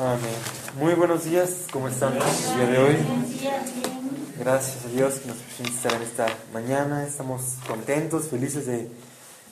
Amén. 0.00 0.34
Muy 0.78 0.94
buenos 0.94 1.24
días, 1.24 1.66
¿cómo 1.70 1.86
están 1.86 2.14
el 2.16 2.56
día 2.56 2.66
de 2.66 2.78
hoy? 2.78 2.96
Gracias 4.38 4.86
a 4.86 4.88
Dios 4.88 5.16
que 5.16 5.28
nos 5.28 5.36
permite 5.36 5.76
estar 5.76 5.92
en 5.92 6.02
esta 6.02 6.26
mañana. 6.54 7.04
Estamos 7.04 7.56
contentos, 7.68 8.28
felices 8.28 8.64
de 8.64 8.88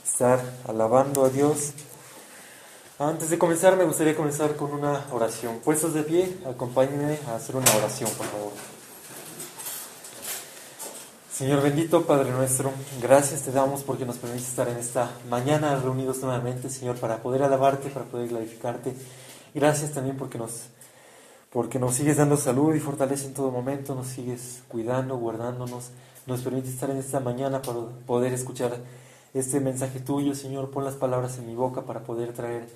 estar 0.03 0.41
alabando 0.67 1.27
a 1.27 1.29
Dios. 1.29 1.73
Antes 2.99 3.29
de 3.29 3.37
comenzar, 3.37 3.77
me 3.77 3.85
gustaría 3.85 4.17
comenzar 4.17 4.57
con 4.57 4.73
una 4.73 5.05
oración. 5.13 5.59
Puestos 5.59 5.93
de 5.93 6.03
pie, 6.03 6.39
acompáñenme 6.49 7.19
a 7.29 7.35
hacer 7.35 7.55
una 7.55 7.71
oración, 7.77 8.11
por 8.13 8.27
favor. 8.29 8.53
Señor 11.31 11.63
bendito, 11.63 12.07
Padre 12.07 12.31
nuestro, 12.31 12.73
gracias 13.03 13.43
te 13.43 13.53
damos 13.53 13.83
porque 13.83 14.07
nos 14.07 14.17
permite 14.17 14.45
estar 14.45 14.67
en 14.67 14.79
esta 14.79 15.11
mañana 15.29 15.77
reunidos 15.77 16.21
nuevamente, 16.21 16.71
Señor, 16.71 16.97
para 16.97 17.19
poder 17.19 17.43
alabarte, 17.43 17.91
para 17.91 18.07
poder 18.07 18.29
glorificarte. 18.29 18.95
Gracias 19.55 19.93
también 19.93 20.17
porque 20.17 20.39
nos, 20.39 20.67
porque 21.51 21.79
nos 21.79 21.95
sigues 21.95 22.17
dando 22.17 22.37
salud 22.37 22.75
y 22.75 22.81
fortaleza 22.81 23.27
en 23.27 23.35
todo 23.35 23.51
momento, 23.51 23.95
nos 23.95 24.09
sigues 24.09 24.63
cuidando, 24.69 25.17
guardándonos, 25.17 25.91
nos 26.27 26.43
permite 26.43 26.69
estar 26.69 26.91
en 26.91 26.99
esta 26.99 27.21
mañana 27.21 27.63
para 27.63 27.81
poder 28.07 28.33
escuchar 28.33 28.77
este 29.35 29.61
mensaje 29.61 30.01
tuyo, 30.01 30.35
Señor. 30.35 30.71
Pon 30.71 30.85
las 30.85 30.97
palabras 30.97 31.39
en 31.39 31.47
mi 31.47 31.55
boca 31.55 31.83
para 31.83 32.01
poder 32.01 32.33
traer 32.33 32.69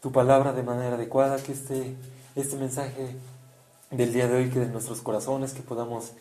tu 0.00 0.12
palabra 0.12 0.52
de 0.52 0.62
manera 0.62 0.96
adecuada, 0.96 1.42
que 1.42 1.52
este, 1.52 1.94
este 2.36 2.56
mensaje 2.56 3.16
del 3.90 4.12
día 4.12 4.28
de 4.28 4.36
hoy 4.36 4.50
quede 4.50 4.64
en 4.64 4.72
nuestros 4.72 5.00
corazones, 5.00 5.52
que 5.52 5.62
podamos 5.62 6.12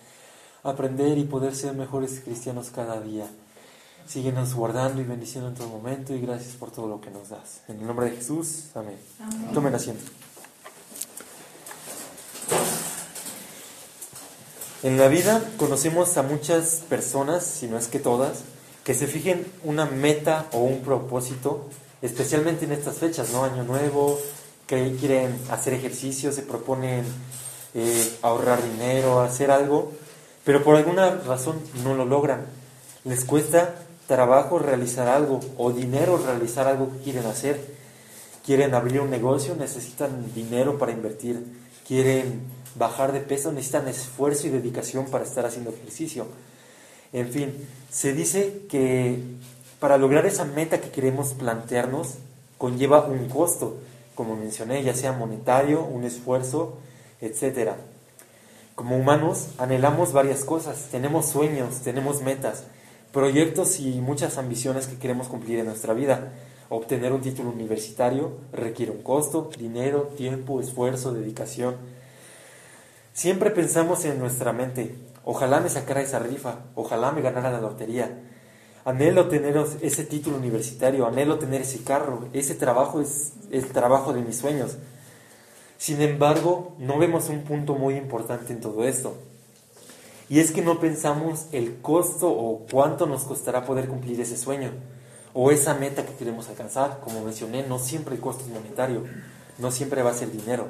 aprender 0.63 1.17
y 1.17 1.25
poder 1.25 1.55
ser 1.55 1.73
mejores 1.73 2.21
cristianos 2.21 2.69
cada 2.69 2.99
día. 3.01 3.27
Síguenos 4.07 4.53
guardando 4.53 5.01
y 5.01 5.05
bendiciendo 5.05 5.49
en 5.49 5.55
todo 5.55 5.69
momento 5.69 6.13
y 6.13 6.21
gracias 6.21 6.55
por 6.55 6.71
todo 6.71 6.87
lo 6.87 7.01
que 7.01 7.09
nos 7.09 7.29
das. 7.29 7.61
En 7.67 7.79
el 7.79 7.87
nombre 7.87 8.09
de 8.09 8.17
Jesús, 8.17 8.65
amén. 8.75 8.97
Tomen 9.53 9.73
asiento. 9.73 10.03
En 14.83 14.97
la 14.97 15.07
vida 15.07 15.41
conocemos 15.57 16.17
a 16.17 16.23
muchas 16.23 16.83
personas, 16.89 17.45
si 17.45 17.67
no 17.67 17.77
es 17.77 17.87
que 17.87 17.99
todas, 17.99 18.43
que 18.83 18.93
se 18.93 19.07
fijen 19.07 19.47
una 19.63 19.85
meta 19.85 20.47
o 20.51 20.59
un 20.59 20.81
propósito, 20.81 21.69
especialmente 22.01 22.65
en 22.65 22.73
estas 22.73 22.97
fechas, 22.97 23.31
¿no? 23.31 23.45
Año 23.45 23.63
Nuevo, 23.63 24.19
que 24.67 24.95
quieren 24.99 25.39
hacer 25.49 25.73
ejercicio, 25.73 26.33
se 26.33 26.41
proponen 26.41 27.05
eh, 27.73 28.17
ahorrar 28.21 28.61
dinero, 28.61 29.21
hacer 29.21 29.51
algo, 29.51 29.93
pero 30.43 30.63
por 30.63 30.75
alguna 30.75 31.11
razón 31.11 31.61
no 31.83 31.95
lo 31.95 32.03
logran. 32.03 32.45
Les 33.05 33.23
cuesta 33.23 33.75
trabajo 34.13 34.59
realizar 34.59 35.07
algo 35.07 35.39
o 35.57 35.71
dinero 35.71 36.21
realizar 36.23 36.67
algo 36.67 36.91
que 36.91 36.99
quieren 36.99 37.25
hacer. 37.25 37.59
Quieren 38.45 38.75
abrir 38.75 39.01
un 39.01 39.09
negocio, 39.09 39.55
necesitan 39.55 40.31
dinero 40.35 40.77
para 40.77 40.91
invertir. 40.91 41.43
Quieren 41.87 42.43
bajar 42.75 43.11
de 43.11 43.21
peso, 43.21 43.51
necesitan 43.51 43.87
esfuerzo 43.87 44.45
y 44.45 44.51
dedicación 44.51 45.05
para 45.05 45.23
estar 45.23 45.47
haciendo 45.47 45.71
ejercicio. 45.71 46.27
En 47.11 47.29
fin, 47.31 47.67
se 47.89 48.13
dice 48.13 48.61
que 48.69 49.19
para 49.79 49.97
lograr 49.97 50.27
esa 50.27 50.45
meta 50.45 50.79
que 50.79 50.91
queremos 50.91 51.33
plantearnos 51.33 52.19
conlleva 52.59 53.07
un 53.07 53.27
costo, 53.29 53.77
como 54.13 54.35
mencioné, 54.35 54.83
ya 54.83 54.93
sea 54.93 55.13
monetario, 55.13 55.83
un 55.83 56.03
esfuerzo, 56.03 56.77
etc. 57.19 57.71
Como 58.75 58.95
humanos 58.95 59.47
anhelamos 59.57 60.13
varias 60.13 60.43
cosas, 60.43 60.89
tenemos 60.91 61.25
sueños, 61.25 61.79
tenemos 61.83 62.21
metas, 62.21 62.65
proyectos 63.13 63.79
y 63.79 64.01
muchas 64.01 64.39
ambiciones 64.39 64.87
que 64.87 64.97
queremos 64.97 65.27
cumplir 65.27 65.59
en 65.59 65.67
nuestra 65.67 65.93
vida. 65.93 66.33
Obtener 66.69 67.13
un 67.13 67.21
título 67.21 67.51
universitario 67.51 68.31
requiere 68.51 68.91
un 68.91 69.03
costo, 69.03 69.51
dinero, 69.57 70.11
tiempo, 70.17 70.59
esfuerzo, 70.59 71.13
dedicación. 71.13 71.75
Siempre 73.13 73.51
pensamos 73.51 74.03
en 74.05 74.17
nuestra 74.17 74.51
mente, 74.51 74.95
ojalá 75.23 75.59
me 75.59 75.69
sacara 75.69 76.01
esa 76.01 76.17
rifa, 76.17 76.61
ojalá 76.73 77.11
me 77.11 77.21
ganara 77.21 77.51
la 77.51 77.61
lotería. 77.61 78.09
Anhelo 78.83 79.27
tener 79.29 79.55
ese 79.81 80.03
título 80.05 80.37
universitario, 80.37 81.05
anhelo 81.05 81.37
tener 81.37 81.61
ese 81.61 81.83
carro, 81.83 82.27
ese 82.33 82.55
trabajo 82.55 82.99
es 82.99 83.33
el 83.51 83.67
trabajo 83.67 84.11
de 84.11 84.23
mis 84.23 84.37
sueños. 84.37 84.77
Sin 85.77 86.01
embargo, 86.01 86.75
no 86.79 86.97
vemos 86.97 87.29
un 87.29 87.43
punto 87.43 87.75
muy 87.75 87.93
importante 87.93 88.51
en 88.51 88.59
todo 88.59 88.83
esto. 88.83 89.15
Y 90.29 90.39
es 90.39 90.51
que 90.51 90.61
no 90.61 90.79
pensamos 90.79 91.47
el 91.51 91.81
costo 91.81 92.29
o 92.29 92.65
cuánto 92.71 93.05
nos 93.05 93.23
costará 93.23 93.65
poder 93.65 93.87
cumplir 93.87 94.19
ese 94.21 94.37
sueño 94.37 94.71
o 95.33 95.51
esa 95.51 95.73
meta 95.73 96.05
que 96.05 96.13
queremos 96.13 96.47
alcanzar. 96.49 96.99
Como 97.03 97.23
mencioné, 97.23 97.65
no 97.67 97.79
siempre 97.79 98.15
el 98.15 98.21
costo 98.21 98.43
es 98.43 98.49
monetario, 98.49 99.03
no 99.57 99.71
siempre 99.71 100.01
va 100.01 100.11
a 100.11 100.15
ser 100.15 100.31
dinero. 100.31 100.67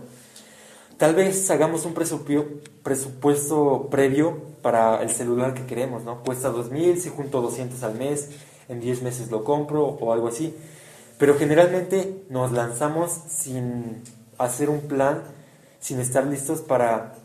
Tal 0.97 1.15
vez 1.15 1.49
hagamos 1.49 1.85
un 1.85 1.93
presupuesto 1.93 3.87
previo 3.89 4.41
para 4.61 5.01
el 5.01 5.09
celular 5.09 5.53
que 5.53 5.65
queremos, 5.65 6.03
¿no? 6.03 6.23
Cuesta 6.23 6.49
2000, 6.49 7.01
si 7.01 7.09
junto 7.09 7.41
200 7.41 7.81
al 7.83 7.95
mes, 7.95 8.29
en 8.69 8.79
10 8.79 9.01
meses 9.01 9.31
lo 9.31 9.43
compro 9.43 9.83
o 9.85 10.13
algo 10.13 10.27
así. 10.27 10.55
Pero 11.17 11.35
generalmente 11.37 12.23
nos 12.29 12.51
lanzamos 12.51 13.11
sin 13.27 14.03
hacer 14.37 14.69
un 14.69 14.81
plan, 14.81 15.23
sin 15.79 15.99
estar 15.99 16.25
listos 16.25 16.61
para, 16.61 17.15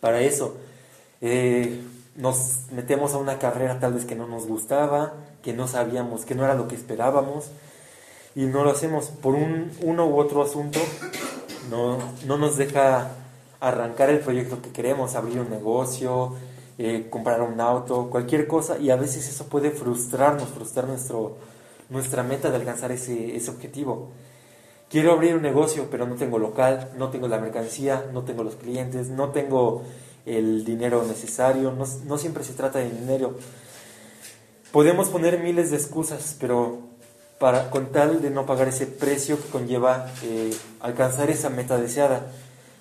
para 0.00 0.20
eso. 0.20 0.56
Eh, 1.26 1.80
nos 2.16 2.66
metemos 2.70 3.14
a 3.14 3.16
una 3.16 3.38
carrera 3.38 3.80
tal 3.80 3.94
vez 3.94 4.04
que 4.04 4.14
no 4.14 4.26
nos 4.26 4.46
gustaba, 4.46 5.14
que 5.42 5.54
no 5.54 5.66
sabíamos, 5.66 6.26
que 6.26 6.34
no 6.34 6.44
era 6.44 6.54
lo 6.54 6.68
que 6.68 6.74
esperábamos, 6.74 7.46
y 8.34 8.42
no 8.42 8.62
lo 8.62 8.70
hacemos 8.70 9.06
por 9.06 9.34
un, 9.34 9.70
uno 9.80 10.06
u 10.06 10.18
otro 10.18 10.42
asunto, 10.42 10.78
no, 11.70 11.96
no 12.26 12.36
nos 12.36 12.58
deja 12.58 13.08
arrancar 13.58 14.10
el 14.10 14.20
proyecto 14.20 14.60
que 14.60 14.68
queremos, 14.68 15.14
abrir 15.14 15.40
un 15.40 15.48
negocio, 15.48 16.34
eh, 16.76 17.06
comprar 17.08 17.40
un 17.40 17.58
auto, 17.58 18.10
cualquier 18.10 18.46
cosa, 18.46 18.76
y 18.76 18.90
a 18.90 18.96
veces 18.96 19.26
eso 19.26 19.46
puede 19.46 19.70
frustrarnos, 19.70 20.50
frustrar 20.50 20.86
nuestro, 20.86 21.38
nuestra 21.88 22.22
meta 22.22 22.50
de 22.50 22.56
alcanzar 22.56 22.92
ese, 22.92 23.34
ese 23.34 23.50
objetivo. 23.50 24.10
Quiero 24.90 25.12
abrir 25.12 25.34
un 25.34 25.42
negocio, 25.42 25.88
pero 25.90 26.06
no 26.06 26.16
tengo 26.16 26.38
local, 26.38 26.90
no 26.98 27.08
tengo 27.08 27.28
la 27.28 27.38
mercancía, 27.38 28.10
no 28.12 28.24
tengo 28.24 28.44
los 28.44 28.56
clientes, 28.56 29.08
no 29.08 29.30
tengo 29.30 29.84
el 30.26 30.64
dinero 30.64 31.04
necesario, 31.04 31.72
no, 31.72 31.84
no 32.06 32.18
siempre 32.18 32.44
se 32.44 32.54
trata 32.54 32.78
de 32.78 32.90
dinero. 32.90 33.36
Podemos 34.72 35.08
poner 35.08 35.38
miles 35.38 35.70
de 35.70 35.76
excusas, 35.76 36.36
pero 36.40 36.80
para, 37.38 37.70
con 37.70 37.92
tal 37.92 38.22
de 38.22 38.30
no 38.30 38.46
pagar 38.46 38.68
ese 38.68 38.86
precio 38.86 39.40
que 39.40 39.48
conlleva 39.48 40.10
eh, 40.22 40.52
alcanzar 40.80 41.30
esa 41.30 41.50
meta 41.50 41.78
deseada. 41.78 42.26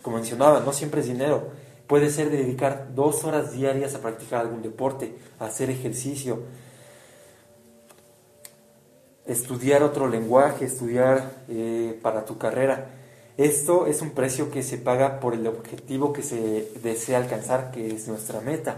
Como 0.01 0.17
mencionaba, 0.17 0.59
no 0.61 0.73
siempre 0.73 1.01
es 1.01 1.07
dinero. 1.07 1.49
Puede 1.87 2.09
ser 2.09 2.29
dedicar 2.29 2.87
dos 2.95 3.23
horas 3.23 3.51
diarias 3.51 3.93
a 3.93 3.99
practicar 3.99 4.41
algún 4.41 4.61
deporte, 4.61 5.15
hacer 5.39 5.69
ejercicio, 5.69 6.43
estudiar 9.25 9.83
otro 9.83 10.07
lenguaje, 10.07 10.65
estudiar 10.65 11.31
eh, 11.49 11.99
para 12.01 12.25
tu 12.25 12.37
carrera. 12.37 12.89
Esto 13.37 13.87
es 13.87 14.01
un 14.01 14.11
precio 14.11 14.51
que 14.51 14.61
se 14.61 14.77
paga 14.77 15.19
por 15.19 15.33
el 15.33 15.47
objetivo 15.47 16.13
que 16.13 16.21
se 16.21 16.69
desea 16.83 17.17
alcanzar, 17.17 17.71
que 17.71 17.87
es 17.87 18.07
nuestra 18.07 18.41
meta. 18.41 18.77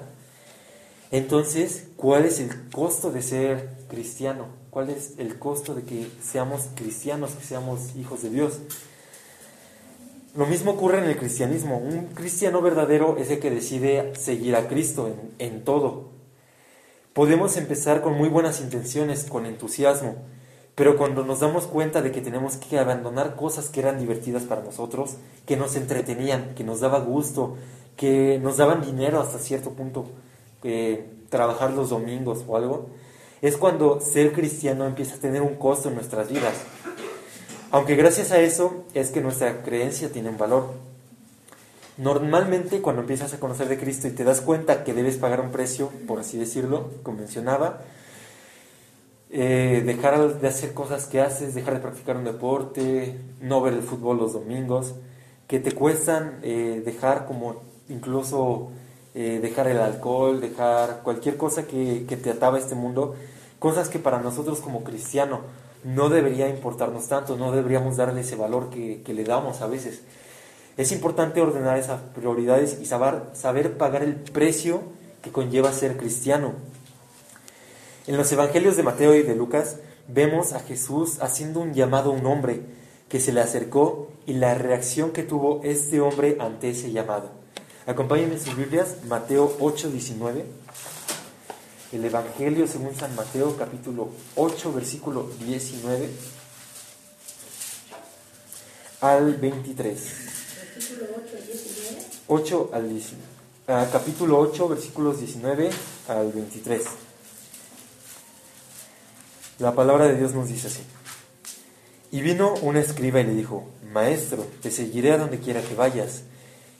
Entonces, 1.11 1.87
¿cuál 1.97 2.25
es 2.25 2.39
el 2.39 2.69
costo 2.69 3.11
de 3.11 3.21
ser 3.21 3.69
cristiano? 3.89 4.47
¿Cuál 4.69 4.89
es 4.89 5.13
el 5.17 5.39
costo 5.39 5.75
de 5.75 5.83
que 5.83 6.07
seamos 6.21 6.67
cristianos, 6.75 7.31
que 7.31 7.45
seamos 7.45 7.95
hijos 7.95 8.21
de 8.23 8.29
Dios? 8.29 8.59
Lo 10.35 10.45
mismo 10.45 10.71
ocurre 10.71 10.97
en 10.97 11.05
el 11.05 11.17
cristianismo. 11.17 11.77
Un 11.77 12.07
cristiano 12.07 12.61
verdadero 12.61 13.17
es 13.17 13.31
el 13.31 13.39
que 13.39 13.49
decide 13.49 14.13
seguir 14.15 14.55
a 14.55 14.67
Cristo 14.67 15.15
en, 15.39 15.63
todo. 15.63 16.09
Podemos 17.13 17.55
empezar 17.55 18.01
con 18.01 18.17
muy 18.17 18.27
buenas 18.27 18.59
intenciones, 18.59 19.23
con 19.23 19.45
entusiasmo, 19.45 20.17
pero 20.75 20.97
cuando 20.97 21.23
nos 21.23 21.39
damos 21.39 21.65
cuenta 21.67 22.01
de 22.01 22.11
que 22.11 22.21
tenemos 22.21 22.57
que 22.57 22.77
abandonar 22.77 23.35
cosas 23.35 23.69
que 23.69 23.79
eran 23.79 23.97
divertidas 23.97 24.43
para 24.43 24.61
nosotros, 24.61 25.15
que 25.45 25.55
nos 25.55 25.77
entretenían, 25.77 26.53
que 26.53 26.65
nos 26.65 26.81
daba 26.81 26.99
gusto, 26.99 27.55
que 27.95 28.39
nos 28.43 28.57
daban 28.57 28.81
dinero 28.81 29.21
hasta 29.21 29.39
cierto 29.39 29.71
punto, 29.71 30.05
eh, 30.63 31.09
trabajar 31.29 31.71
los 31.71 31.89
domingos 31.89 32.43
o 32.45 32.57
algo, 32.57 32.89
es 33.41 33.55
cuando 33.55 34.01
ser 34.01 34.33
cristiano 34.33 34.85
empieza 34.85 35.15
a 35.15 35.19
tener 35.19 35.41
un 35.41 35.55
costo 35.55 35.87
en 35.87 35.95
nuestras 35.95 36.29
vidas. 36.29 36.55
Aunque 37.71 37.95
gracias 37.95 38.31
a 38.31 38.39
eso 38.39 38.85
es 38.93 39.11
que 39.11 39.21
nuestra 39.21 39.63
creencia 39.63 40.11
tiene 40.11 40.29
un 40.29 40.37
valor. 40.37 40.73
Normalmente 41.97 42.81
cuando 42.81 43.01
empiezas 43.01 43.33
a 43.33 43.39
conocer 43.39 43.69
de 43.69 43.77
Cristo 43.77 44.07
y 44.07 44.11
te 44.11 44.25
das 44.25 44.41
cuenta 44.41 44.83
que 44.83 44.93
debes 44.93 45.15
pagar 45.15 45.39
un 45.39 45.51
precio, 45.51 45.89
por 46.07 46.19
así 46.19 46.37
decirlo, 46.37 46.89
como 47.03 47.19
mencionaba, 47.19 47.81
eh, 49.29 49.81
dejar 49.85 50.39
de 50.39 50.47
hacer 50.47 50.73
cosas 50.73 51.07
que 51.07 51.21
haces, 51.21 51.55
dejar 51.55 51.75
de 51.75 51.79
practicar 51.79 52.17
un 52.17 52.23
deporte, 52.25 53.19
no 53.41 53.61
ver 53.61 53.73
el 53.73 53.81
fútbol 53.81 54.17
los 54.17 54.33
domingos, 54.33 54.95
que 55.47 55.59
te 55.59 55.71
cuestan 55.71 56.39
eh, 56.43 56.81
dejar 56.85 57.25
como 57.25 57.61
incluso 57.89 58.69
eh, 59.13 59.39
dejar 59.41 59.67
el 59.67 59.79
alcohol, 59.79 60.41
dejar 60.41 61.01
cualquier 61.03 61.37
cosa 61.37 61.65
que, 61.67 62.05
te 62.05 62.29
ataba 62.29 62.57
a 62.57 62.59
este 62.59 62.75
mundo, 62.75 63.15
cosas 63.59 63.89
que 63.89 63.99
para 63.99 64.19
nosotros 64.19 64.59
como 64.59 64.83
cristiano 64.83 65.41
no 65.83 66.09
debería 66.09 66.49
importarnos 66.49 67.07
tanto, 67.07 67.37
no 67.37 67.51
deberíamos 67.51 67.97
darle 67.97 68.21
ese 68.21 68.35
valor 68.35 68.69
que, 68.69 69.01
que 69.03 69.13
le 69.13 69.23
damos 69.23 69.61
a 69.61 69.67
veces. 69.67 70.01
Es 70.77 70.91
importante 70.91 71.41
ordenar 71.41 71.77
esas 71.77 72.01
prioridades 72.13 72.79
y 72.81 72.85
saber, 72.85 73.21
saber 73.33 73.77
pagar 73.77 74.03
el 74.03 74.15
precio 74.15 74.81
que 75.21 75.31
conlleva 75.31 75.71
ser 75.71 75.95
cristiano. 75.95 76.53
En 78.07 78.17
los 78.17 78.31
evangelios 78.31 78.77
de 78.77 78.83
Mateo 78.83 79.15
y 79.15 79.23
de 79.23 79.35
Lucas 79.35 79.77
vemos 80.07 80.53
a 80.53 80.59
Jesús 80.59 81.17
haciendo 81.21 81.59
un 81.59 81.73
llamado 81.73 82.11
a 82.11 82.13
un 82.13 82.27
hombre 82.27 82.61
que 83.09 83.19
se 83.19 83.33
le 83.33 83.41
acercó 83.41 84.11
y 84.27 84.33
la 84.33 84.53
reacción 84.53 85.11
que 85.11 85.23
tuvo 85.23 85.61
este 85.63 85.99
hombre 86.01 86.37
ante 86.39 86.69
ese 86.69 86.91
llamado. 86.91 87.31
Acompáñenme 87.87 88.35
en 88.35 88.41
sus 88.41 88.55
Biblias, 88.55 88.97
Mateo 89.07 89.57
8, 89.59 89.89
19. 89.89 90.45
El 91.93 92.05
Evangelio 92.05 92.67
según 92.67 92.95
San 92.95 93.15
Mateo, 93.15 93.57
capítulo 93.57 94.09
8, 94.35 94.73
versículo 94.73 95.27
19 95.39 96.07
al 99.01 99.33
23. 99.35 99.99
8 102.27 102.69
al 102.71 102.89
19. 102.89 103.25
Ah, 103.67 103.87
capítulo 103.91 104.39
8, 104.41 104.67
versículos 104.69 105.19
19 105.19 105.71
al 106.07 106.31
23. 106.31 106.85
La 109.57 109.73
palabra 109.73 110.07
de 110.07 110.17
Dios 110.17 110.33
nos 110.33 110.49
dice 110.49 110.67
así. 110.67 110.81
Y 112.11 112.21
vino 112.21 112.55
un 112.61 112.75
escriba 112.75 113.21
y 113.21 113.23
le 113.23 113.33
dijo, 113.33 113.65
Maestro, 113.93 114.45
te 114.61 114.69
seguiré 114.69 115.13
a 115.13 115.17
donde 115.17 115.39
quiera 115.39 115.61
que 115.61 115.75
vayas. 115.75 116.23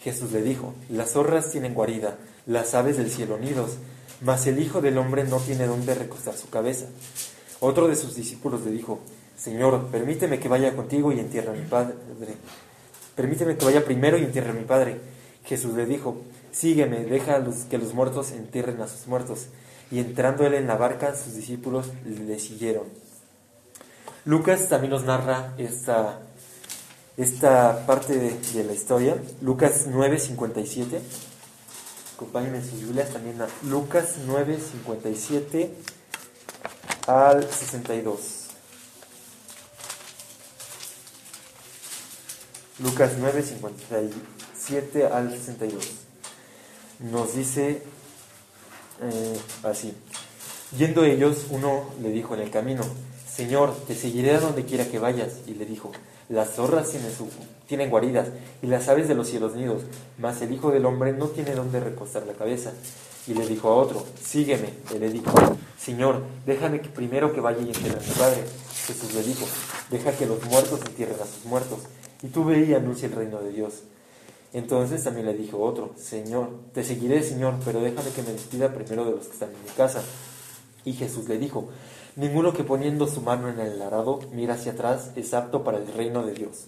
Jesús 0.02 0.34
le 0.34 0.42
dijo, 0.42 0.74
Las 0.90 1.12
zorras 1.12 1.52
tienen 1.52 1.74
guarida, 1.74 2.18
las 2.46 2.74
aves 2.76 2.98
del 2.98 3.10
cielo 3.10 3.38
nidos, 3.38 3.78
mas 4.22 4.46
el 4.48 4.60
Hijo 4.60 4.82
del 4.82 4.98
Hombre 4.98 5.24
no 5.24 5.38
tiene 5.38 5.68
donde 5.68 5.96
recostar 5.96 6.36
su 6.36 6.50
cabeza. 6.50 6.88
Otro 7.62 7.88
de 7.88 7.96
sus 7.96 8.14
discípulos 8.14 8.66
le 8.66 8.72
dijo, 8.72 9.00
Señor, 9.38 9.88
permíteme 9.88 10.40
que 10.40 10.50
vaya 10.50 10.76
contigo 10.76 11.14
y 11.14 11.20
entierre 11.20 11.52
a 11.52 11.54
mi 11.54 11.66
padre. 11.66 11.96
Permíteme 13.16 13.56
que 13.56 13.66
vaya 13.66 13.86
primero 13.86 14.18
y 14.18 14.24
entierre 14.24 14.50
a 14.50 14.54
mi 14.54 14.66
padre. 14.66 15.00
Jesús 15.46 15.76
le 15.76 15.86
dijo, 15.86 16.18
Sígueme, 16.52 17.06
deja 17.06 17.42
que 17.70 17.78
los 17.78 17.94
muertos 17.94 18.32
entierren 18.32 18.82
a 18.82 18.88
sus 18.88 19.08
muertos 19.08 19.48
y 19.92 20.00
entrando 20.00 20.46
él 20.46 20.54
en 20.56 20.68
la 20.68 20.76
barca, 20.76 21.16
sus 21.16 21.36
discípulos 21.36 21.88
le 22.06 22.40
siguieron. 22.40 22.84
Lucas 24.26 24.70
también 24.70 24.92
nos 24.92 25.04
narra 25.04 25.54
esta, 25.58 26.20
esta 27.16 27.86
parte 27.86 28.18
de, 28.18 28.64
la 28.64 28.74
historia, 28.74 29.16
Lucas 29.42 29.88
9:57. 29.88 31.00
Acompáñenme 32.16 32.58
en 32.58 32.70
sus 32.70 32.82
Biblias 32.82 33.12
también 33.12 33.40
a 33.42 33.48
Lucas 33.64 34.16
9:57 34.26 35.70
al 37.06 37.48
62. 37.52 38.46
Lucas 42.80 43.12
9:57 43.20 45.12
al 45.12 45.32
62. 45.32 45.92
Nos 47.00 47.36
dice 47.36 47.84
eh, 49.02 49.38
así. 49.64 49.94
Yendo 50.78 51.04
ellos, 51.04 51.46
uno 51.50 51.86
le 52.02 52.12
dijo 52.12 52.34
en 52.36 52.42
el 52.42 52.52
camino, 52.52 52.84
Señor, 53.28 53.76
te 53.88 53.96
seguiré 53.96 54.32
a 54.36 54.40
donde 54.40 54.66
quiera 54.66 54.86
que 54.86 55.00
vayas. 55.00 55.40
Y 55.48 55.54
le 55.54 55.66
dijo, 55.66 55.92
las 56.30 56.56
zorras 56.56 56.90
tienen, 56.90 57.12
su, 57.12 57.28
tienen 57.68 57.90
guaridas 57.90 58.30
y 58.62 58.68
las 58.68 58.88
aves 58.88 59.08
de 59.08 59.16
los 59.16 59.28
cielos 59.28 59.56
nidos, 59.56 59.84
mas 60.18 60.42
el 60.42 60.54
Hijo 60.54 60.72
del 60.72 60.86
Hombre 60.86 61.14
no 61.14 61.28
tiene 61.28 61.54
donde 61.54 61.80
recostar 61.80 62.26
la 62.26 62.34
cabeza. 62.34 62.74
Y 63.28 63.34
le 63.34 63.48
dijo 63.48 63.70
a 63.70 63.76
otro, 63.76 64.06
sígueme. 64.24 64.70
Él 64.94 65.00
le 65.00 65.10
dijo, 65.10 65.34
Señor, 65.80 66.22
déjame 66.46 66.80
que 66.82 66.90
primero 66.90 67.34
que 67.34 67.42
vaya 67.42 67.60
y 67.60 67.68
entierre 67.68 67.98
a 67.98 68.08
mi 68.08 68.14
padre. 68.14 68.44
Jesús 68.86 69.14
le 69.16 69.24
dijo, 69.24 69.46
deja 69.90 70.12
que 70.12 70.26
los 70.26 70.44
muertos 70.46 70.80
entierren 70.86 71.20
a 71.20 71.26
sus 71.26 71.46
muertos, 71.46 71.80
y 72.22 72.28
tú 72.28 72.46
ve 72.46 72.66
y 72.66 72.74
anuncia 72.74 73.08
el 73.08 73.16
reino 73.16 73.42
de 73.42 73.52
Dios. 73.52 73.74
Entonces 74.56 75.04
también 75.04 75.26
le 75.26 75.34
dijo 75.34 75.60
otro, 75.60 75.92
Señor, 75.98 76.50
te 76.74 76.86
seguiré, 76.86 77.22
Señor, 77.24 77.56
pero 77.66 77.82
déjame 77.82 78.10
que 78.12 78.22
me 78.22 78.32
despida 78.32 78.74
primero 78.74 79.04
de 79.04 79.12
los 79.12 79.26
que 79.26 79.34
están 79.34 79.50
en 79.50 79.62
mi 79.62 79.70
casa. 79.76 80.02
Y 80.86 80.94
Jesús 80.94 81.28
le 81.28 81.38
dijo, 81.38 81.68
ninguno 82.16 82.54
que 82.54 82.64
poniendo 82.64 83.06
su 83.06 83.20
mano 83.20 83.50
en 83.50 83.60
el 83.60 83.82
arado 83.82 84.22
mira 84.32 84.54
hacia 84.54 84.72
atrás 84.72 85.12
es 85.18 85.34
apto 85.34 85.66
para 85.66 85.78
el 85.80 85.88
reino 85.88 86.26
de 86.26 86.36
Dios. 86.36 86.68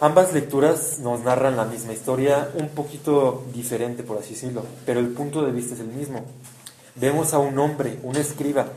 Ambas 0.00 0.32
lecturas 0.32 0.98
nos 1.00 1.20
narran 1.20 1.58
la 1.58 1.66
misma 1.66 1.92
historia, 1.92 2.50
un 2.54 2.70
poquito 2.70 3.44
diferente 3.52 4.02
por 4.02 4.16
así 4.16 4.30
decirlo, 4.30 4.64
pero 4.86 4.98
el 4.98 5.08
punto 5.08 5.44
de 5.44 5.52
vista 5.52 5.74
es 5.74 5.80
el 5.80 5.88
mismo. 5.88 6.24
Vemos 6.94 7.34
a 7.34 7.38
un 7.38 7.58
hombre, 7.58 7.98
un 8.02 8.16
escriba, 8.16 8.68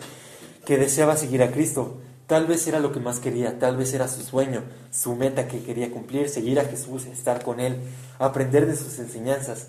que 0.66 0.78
deseaba 0.78 1.16
seguir 1.16 1.44
a 1.44 1.52
Cristo, 1.52 1.96
Tal 2.27 2.48
vez 2.48 2.66
era 2.68 2.80
lo 2.80 2.92
que 2.92 3.00
más 3.00 3.19
quería, 3.19 3.60
tal 3.60 3.77
vez 3.77 3.94
era 3.94 4.07
su 4.07 4.22
sueño, 4.22 4.63
su 4.92 5.16
meta 5.16 5.48
que 5.48 5.62
quería 5.63 5.92
cumplir, 5.92 6.27
seguir 6.30 6.60
a 6.60 6.66
Jesús, 6.66 7.06
estar 7.06 7.44
con 7.44 7.60
Él, 7.60 7.77
aprender 8.18 8.66
de 8.66 8.75
sus 8.75 8.98
enseñanzas. 8.98 9.68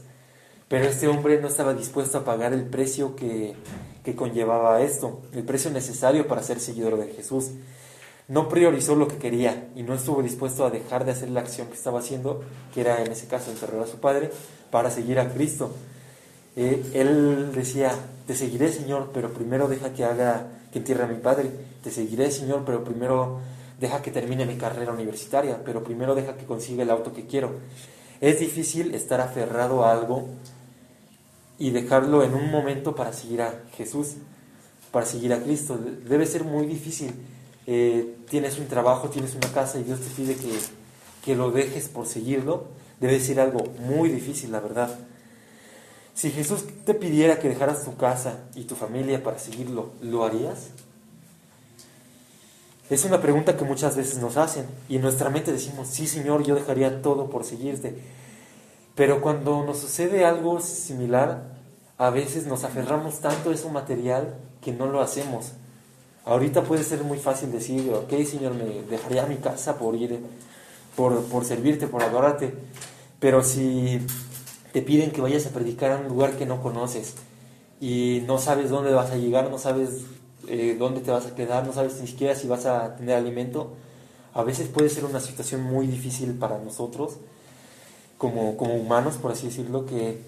Pero 0.68 0.86
este 0.86 1.06
hombre 1.06 1.40
no 1.40 1.48
estaba 1.48 1.74
dispuesto 1.74 2.18
a 2.18 2.24
pagar 2.24 2.52
el 2.52 2.64
precio 2.64 3.14
que, 3.14 3.54
que 4.02 4.16
conllevaba 4.16 4.80
esto, 4.80 5.20
el 5.32 5.44
precio 5.44 5.70
necesario 5.70 6.26
para 6.26 6.42
ser 6.42 6.58
seguidor 6.58 6.96
de 6.96 7.12
Jesús. 7.12 7.50
No 8.28 8.48
priorizó 8.48 8.96
lo 8.96 9.06
que 9.06 9.18
quería 9.18 9.68
y 9.76 9.82
no 9.82 9.94
estuvo 9.94 10.22
dispuesto 10.22 10.64
a 10.64 10.70
dejar 10.70 11.04
de 11.04 11.12
hacer 11.12 11.30
la 11.30 11.40
acción 11.40 11.68
que 11.68 11.74
estaba 11.74 12.00
haciendo, 12.00 12.42
que 12.74 12.80
era 12.80 13.04
en 13.04 13.12
ese 13.12 13.28
caso 13.28 13.50
enterrar 13.50 13.82
a 13.82 13.86
su 13.86 13.98
padre, 13.98 14.30
para 14.70 14.90
seguir 14.90 15.20
a 15.20 15.32
Cristo. 15.32 15.70
Eh, 16.56 16.82
él 16.94 17.52
decía, 17.54 17.92
te 18.26 18.34
seguiré 18.34 18.72
Señor, 18.72 19.10
pero 19.12 19.32
primero 19.32 19.68
deja 19.68 19.92
que 19.92 20.04
haga, 20.04 20.48
que 20.72 20.78
entierre 20.78 21.04
a 21.04 21.06
mi 21.06 21.20
padre. 21.20 21.50
Te 21.86 21.92
seguiré 21.92 22.32
Señor, 22.32 22.64
pero 22.66 22.82
primero 22.82 23.38
deja 23.78 24.02
que 24.02 24.10
termine 24.10 24.44
mi 24.44 24.56
carrera 24.56 24.90
universitaria, 24.90 25.62
pero 25.64 25.84
primero 25.84 26.16
deja 26.16 26.36
que 26.36 26.44
consiga 26.44 26.82
el 26.82 26.90
auto 26.90 27.12
que 27.12 27.26
quiero. 27.26 27.60
Es 28.20 28.40
difícil 28.40 28.92
estar 28.92 29.20
aferrado 29.20 29.84
a 29.84 29.92
algo 29.92 30.26
y 31.60 31.70
dejarlo 31.70 32.24
en 32.24 32.34
un 32.34 32.50
momento 32.50 32.96
para 32.96 33.12
seguir 33.12 33.40
a 33.40 33.62
Jesús, 33.76 34.14
para 34.90 35.06
seguir 35.06 35.32
a 35.32 35.40
Cristo. 35.40 35.78
Debe 35.78 36.26
ser 36.26 36.42
muy 36.42 36.66
difícil. 36.66 37.14
Eh, 37.68 38.16
tienes 38.28 38.58
un 38.58 38.66
trabajo, 38.66 39.08
tienes 39.08 39.36
una 39.36 39.52
casa 39.52 39.78
y 39.78 39.84
Dios 39.84 40.00
te 40.00 40.08
pide 40.08 40.34
que, 40.34 40.58
que 41.24 41.36
lo 41.36 41.52
dejes 41.52 41.88
por 41.88 42.08
seguirlo. 42.08 42.64
Debe 42.98 43.20
ser 43.20 43.38
algo 43.38 43.62
muy 43.78 44.08
difícil, 44.08 44.50
la 44.50 44.58
verdad. 44.58 44.98
Si 46.14 46.32
Jesús 46.32 46.64
te 46.84 46.94
pidiera 46.94 47.38
que 47.38 47.48
dejaras 47.48 47.84
tu 47.84 47.96
casa 47.96 48.40
y 48.56 48.64
tu 48.64 48.74
familia 48.74 49.22
para 49.22 49.38
seguirlo, 49.38 49.92
¿lo 50.02 50.24
harías? 50.24 50.70
Es 52.88 53.04
una 53.04 53.20
pregunta 53.20 53.56
que 53.56 53.64
muchas 53.64 53.96
veces 53.96 54.18
nos 54.18 54.36
hacen 54.36 54.66
y 54.88 54.96
en 54.96 55.02
nuestra 55.02 55.28
mente 55.28 55.52
decimos, 55.52 55.88
sí 55.88 56.06
Señor, 56.06 56.44
yo 56.44 56.54
dejaría 56.54 57.02
todo 57.02 57.28
por 57.28 57.44
seguirte. 57.44 57.96
Pero 58.94 59.20
cuando 59.20 59.64
nos 59.64 59.78
sucede 59.78 60.24
algo 60.24 60.60
similar, 60.60 61.56
a 61.98 62.10
veces 62.10 62.46
nos 62.46 62.62
aferramos 62.62 63.20
tanto 63.20 63.50
a 63.50 63.54
eso 63.54 63.70
material 63.70 64.36
que 64.60 64.72
no 64.72 64.86
lo 64.86 65.00
hacemos. 65.00 65.52
Ahorita 66.24 66.62
puede 66.62 66.84
ser 66.84 67.02
muy 67.02 67.18
fácil 67.18 67.50
decir, 67.50 67.92
ok 67.92 68.12
Señor, 68.24 68.54
me 68.54 68.82
dejaría 68.88 69.26
mi 69.26 69.36
casa 69.36 69.78
por 69.78 69.96
ir, 69.96 70.20
por, 70.94 71.24
por 71.24 71.44
servirte, 71.44 71.88
por 71.88 72.04
adorarte. 72.04 72.54
Pero 73.18 73.42
si 73.42 74.00
te 74.72 74.80
piden 74.80 75.10
que 75.10 75.20
vayas 75.20 75.46
a 75.46 75.50
predicar 75.50 75.90
a 75.90 75.96
un 75.96 76.06
lugar 76.06 76.36
que 76.36 76.46
no 76.46 76.62
conoces 76.62 77.14
y 77.80 78.22
no 78.26 78.38
sabes 78.38 78.70
dónde 78.70 78.94
vas 78.94 79.10
a 79.10 79.16
llegar, 79.16 79.50
no 79.50 79.58
sabes 79.58 80.04
eh, 80.48 80.76
dónde 80.78 81.00
te 81.00 81.10
vas 81.10 81.26
a 81.26 81.34
quedar, 81.34 81.66
no 81.66 81.72
sabes 81.72 82.00
ni 82.00 82.06
siquiera 82.06 82.34
si 82.34 82.46
vas 82.46 82.66
a 82.66 82.96
tener 82.96 83.16
alimento, 83.16 83.74
a 84.34 84.42
veces 84.42 84.68
puede 84.68 84.88
ser 84.88 85.04
una 85.04 85.20
situación 85.20 85.62
muy 85.62 85.86
difícil 85.86 86.34
para 86.34 86.58
nosotros, 86.58 87.16
como, 88.18 88.56
como 88.56 88.74
humanos, 88.74 89.16
por 89.16 89.32
así 89.32 89.46
decirlo, 89.46 89.86
que 89.86 90.18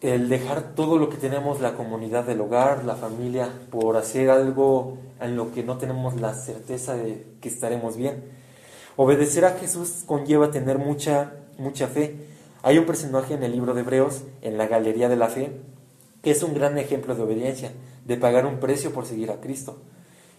el 0.00 0.28
dejar 0.28 0.74
todo 0.74 0.98
lo 0.98 1.08
que 1.08 1.16
tenemos, 1.16 1.60
la 1.60 1.74
comunidad 1.74 2.24
del 2.24 2.40
hogar, 2.40 2.84
la 2.84 2.94
familia, 2.94 3.48
por 3.70 3.96
hacer 3.96 4.28
algo 4.28 4.98
en 5.20 5.36
lo 5.36 5.52
que 5.52 5.62
no 5.62 5.78
tenemos 5.78 6.20
la 6.20 6.34
certeza 6.34 6.94
de 6.94 7.26
que 7.40 7.48
estaremos 7.48 7.96
bien. 7.96 8.22
Obedecer 8.96 9.44
a 9.44 9.52
Jesús 9.52 10.02
conlleva 10.06 10.50
tener 10.50 10.78
mucha, 10.78 11.32
mucha 11.58 11.86
fe. 11.86 12.16
Hay 12.62 12.78
un 12.78 12.86
personaje 12.86 13.34
en 13.34 13.42
el 13.42 13.52
libro 13.52 13.74
de 13.74 13.80
Hebreos, 13.80 14.22
en 14.42 14.58
la 14.58 14.66
Galería 14.66 15.08
de 15.08 15.16
la 15.16 15.28
Fe, 15.28 15.52
que 16.22 16.30
es 16.30 16.42
un 16.42 16.54
gran 16.54 16.78
ejemplo 16.78 17.14
de 17.14 17.22
obediencia, 17.22 17.72
de 18.04 18.16
pagar 18.16 18.46
un 18.46 18.60
precio 18.60 18.92
por 18.92 19.06
seguir 19.06 19.30
a 19.30 19.40
Cristo. 19.40 19.78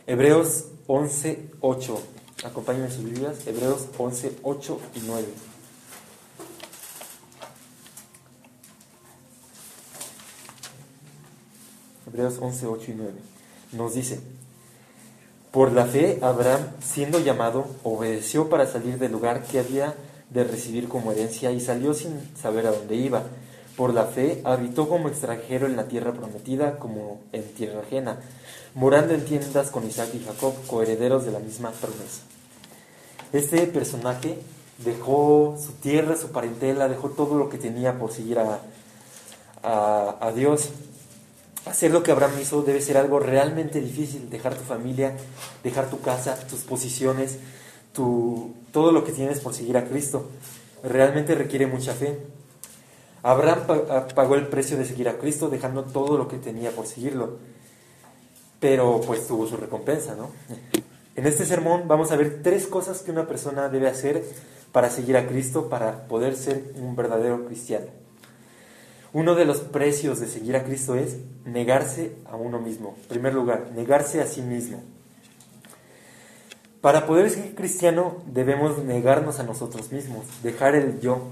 Hebreos 0.07 0.65
11, 0.88 1.51
8. 1.62 2.00
Acompáñenme 2.45 2.88
en 2.88 2.93
sus 2.93 3.03
Biblias. 3.05 3.48
Hebreos 3.48 3.88
11, 3.98 4.38
8 4.43 4.79
y 4.95 5.00
9. 5.05 5.27
Hebreos 12.07 12.38
11, 12.39 12.67
8 12.67 12.91
y 12.91 12.93
9. 12.93 13.13
Nos 13.74 13.93
dice, 13.95 14.19
por 15.51 15.72
la 15.72 15.86
fe 15.86 16.19
Abraham, 16.22 16.67
siendo 16.81 17.19
llamado, 17.19 17.65
obedeció 17.84 18.50
para 18.50 18.67
salir 18.67 19.00
del 19.00 19.12
lugar 19.12 19.43
que 19.43 19.60
había 19.60 19.95
de 20.29 20.43
recibir 20.43 20.88
como 20.88 21.12
herencia 21.12 21.51
y 21.51 21.62
salió 21.62 21.93
sin 21.93 22.19
saber 22.36 22.67
a 22.67 22.72
dónde 22.72 22.95
iba. 22.95 23.24
Por 23.75 23.94
la 23.94 24.05
fe 24.05 24.41
habitó 24.46 24.88
como 24.88 25.10
extranjero 25.10 25.67
en 25.67 25.75
la 25.75 25.88
tierra 25.88 26.13
prometida 26.13 26.77
como 26.79 27.20
en 27.34 27.44
tierra 27.53 27.82
ajena, 27.82 28.20
morando 28.74 29.13
en 29.13 29.25
tiendas 29.25 29.70
con 29.70 29.86
Isaac 29.86 30.10
y 30.13 30.24
Jacob, 30.24 30.53
coherederos 30.67 31.25
de 31.25 31.32
la 31.32 31.39
misma 31.39 31.72
promesa. 31.72 32.22
Este 33.34 33.67
personaje 33.67 34.39
dejó 34.77 35.58
su 35.60 35.74
tierra, 35.74 36.15
su 36.15 36.32
parentela, 36.32 36.88
dejó 36.88 37.10
todo 37.10 37.38
lo 37.38 37.50
que 37.50 37.58
tenía 37.58 37.98
por 37.98 38.12
seguir 38.12 38.39
a, 38.39 38.60
a, 39.63 40.32
Dios 40.34 40.70
Hacer 41.65 41.89
lo 41.89 42.03
que 42.03 42.12
Abraham 42.12 42.39
hizo 42.39 42.62
debe 42.62 42.79
ser 42.79 42.96
algo 42.96 43.20
realmente 43.20 43.82
difícil, 43.82 44.29
dejar 44.29 44.53
tu 44.53 44.63
familia, 44.63 45.17
dejar 45.63 45.89
tu 45.89 46.00
casa, 46.00 46.38
tus 46.48 46.60
posiciones, 46.60 47.39
tu, 47.91 48.53
todo 48.72 48.91
lo 48.91 49.03
que 49.03 49.12
tienes 49.12 49.39
por 49.39 49.55
seguir 49.55 49.75
a 49.75 49.86
Cristo. 49.86 50.29
Realmente 50.84 51.34
requiere 51.34 51.65
mucha 51.65 51.96
fe. 51.96 52.20
Abraham 53.25 53.62
ah, 53.89 54.05
pagó 54.13 54.36
el 54.36 54.48
precio 54.50 54.77
de 54.77 54.86
seguir 54.86 55.10
a 55.10 55.17
Cristo 55.17 55.50
dejando 55.50 55.84
todo 55.84 56.15
lo 56.15 56.27
que 56.27 56.38
tenía 56.38 56.70
por 56.70 56.86
seguirlo. 56.86 57.39
Pero 58.60 59.01
pues 59.01 59.25
tuvo 59.25 59.48
su 59.48 59.58
recompensa, 59.58 60.13
¿no? 60.15 60.29
En 61.15 61.25
este 61.25 61.44
sermón 61.44 61.88
vamos 61.88 62.12
a 62.12 62.17
ver 62.17 62.44
tres 62.44 62.67
cosas 62.67 63.01
que 63.01 63.10
una 63.10 63.27
persona 63.27 63.67
debe 63.67 63.88
hacer 63.88 64.24
para 64.72 64.91
seguir 64.91 65.17
a 65.17 65.25
Cristo, 65.25 65.70
para 65.70 66.08
poder 66.08 66.36
ser 66.36 66.72
un 66.75 66.96
verdadero 66.96 67.44
cristiano. 67.46 67.88
Uno 69.12 69.34
de 69.34 69.46
los 69.46 69.60
precios 69.62 70.20
de 70.20 70.27
seguir 70.27 70.55
a 70.55 70.63
Cristo 70.63 70.94
es 70.94 71.17
negarse 71.46 72.17
a 72.25 72.36
uno 72.36 72.60
mismo. 72.60 72.96
En 73.03 73.08
primer 73.08 73.34
lugar, 73.34 73.72
negarse 73.74 74.22
a 74.22 74.27
sí 74.27 74.41
mismo. 74.41 74.84
Para 76.79 77.08
poder 77.08 77.32
ser 77.32 77.55
cristiano 77.55 78.17
debemos 78.27 78.77
negarnos 78.84 79.39
a 79.39 79.44
nosotros 79.44 79.91
mismos, 79.91 80.25
dejar 80.44 80.75
el 80.75 81.00
yo. 81.00 81.24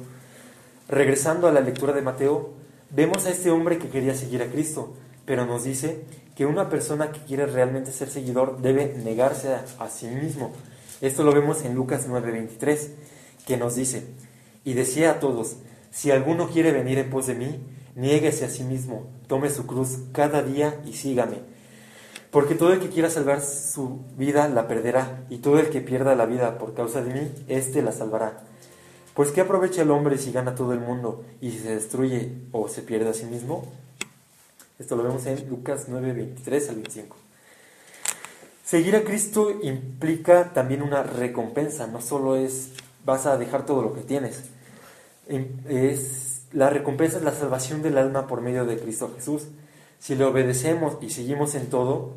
Regresando 0.90 1.48
a 1.48 1.52
la 1.52 1.62
lectura 1.62 1.94
de 1.94 2.02
Mateo, 2.02 2.52
vemos 2.90 3.26
a 3.26 3.30
este 3.30 3.52
hombre 3.52 3.78
que 3.78 3.90
quería 3.90 4.14
seguir 4.16 4.42
a 4.42 4.48
Cristo, 4.48 4.94
pero 5.26 5.46
nos 5.46 5.64
dice 5.64 6.04
que 6.36 6.46
una 6.46 6.70
persona 6.70 7.12
que 7.12 7.22
quiere 7.22 7.46
realmente 7.46 7.92
ser 7.92 8.10
seguidor 8.10 8.62
debe 8.62 8.94
negarse 9.04 9.56
a, 9.80 9.90
sí 9.90 10.08
mismo. 10.08 10.52
Esto 11.00 11.24
lo 11.24 11.32
vemos 11.32 11.64
en 11.64 11.76
Lucas 11.76 12.08
9:23, 12.08 12.90
que 13.46 13.58
nos 13.58 13.76
dice, 13.76 14.08
y 14.66 14.74
decía 14.74 15.12
a 15.12 15.20
todos, 15.20 15.58
si 15.92 16.12
alguno 16.12 16.50
quiere 16.50 16.72
venir 16.72 16.98
en 16.98 17.10
pos 17.10 17.28
de 17.28 17.36
mí, 17.36 17.60
niéguese 17.96 18.46
a 18.46 18.50
sí 18.50 18.64
mismo, 18.64 19.08
tome 19.28 19.50
su 19.50 19.66
cruz 19.66 20.00
cada 20.12 20.42
día 20.42 20.82
y 20.86 20.94
sígame. 20.94 21.40
Porque 22.30 22.56
todo 22.56 22.74
el 22.74 22.80
que 22.80 22.90
quiera 22.90 23.10
salvar 23.10 23.42
su 23.42 24.02
vida 24.18 24.50
la 24.50 24.68
perderá, 24.68 25.26
y 25.30 25.38
todo 25.38 25.60
el 25.60 25.70
que 25.70 25.82
pierda 25.82 26.16
la 26.16 26.26
vida 26.26 26.58
por 26.58 26.74
causa 26.74 27.02
de 27.02 27.14
mí, 27.14 27.32
éste 27.48 27.82
la 27.82 27.92
salvará. 27.92 28.44
Pues 29.14 29.32
¿qué 29.32 29.42
aprovecha 29.42 29.84
el 29.84 29.92
hombre 29.92 30.18
si 30.18 30.32
gana 30.32 30.56
todo 30.56 30.74
el 30.74 30.80
mundo 30.80 31.24
y 31.40 31.52
se 31.52 31.76
destruye 31.76 32.32
o 32.52 32.68
se 32.68 32.82
pierde 32.82 33.10
a 33.10 33.14
sí 33.14 33.26
mismo? 33.26 33.72
Esto 34.80 34.96
lo 34.96 35.04
vemos 35.04 35.26
en 35.28 35.48
Lucas 35.50 35.86
9, 35.88 36.14
23 36.14 36.70
al 36.70 36.76
25. 36.76 37.16
Seguir 38.66 38.96
a 38.96 39.04
Cristo 39.04 39.52
implica 39.62 40.52
también 40.54 40.82
una 40.82 41.04
recompensa, 41.04 41.86
no 41.86 42.02
solo 42.02 42.36
es 42.36 42.70
vas 43.06 43.28
a 43.28 43.38
dejar 43.38 43.66
todo 43.66 43.84
lo 43.84 43.94
que 43.94 44.02
tienes, 44.02 44.46
es, 45.28 46.42
la 46.52 46.70
recompensa 46.70 47.18
es 47.18 47.24
la 47.24 47.34
salvación 47.34 47.82
del 47.82 47.98
alma 47.98 48.26
por 48.26 48.42
medio 48.42 48.66
de 48.66 48.80
Cristo 48.80 49.12
Jesús. 49.16 49.44
Si 50.00 50.16
le 50.16 50.24
obedecemos 50.24 50.98
y 51.02 51.12
seguimos 51.12 51.56
en 51.56 51.70
todo, 51.70 52.14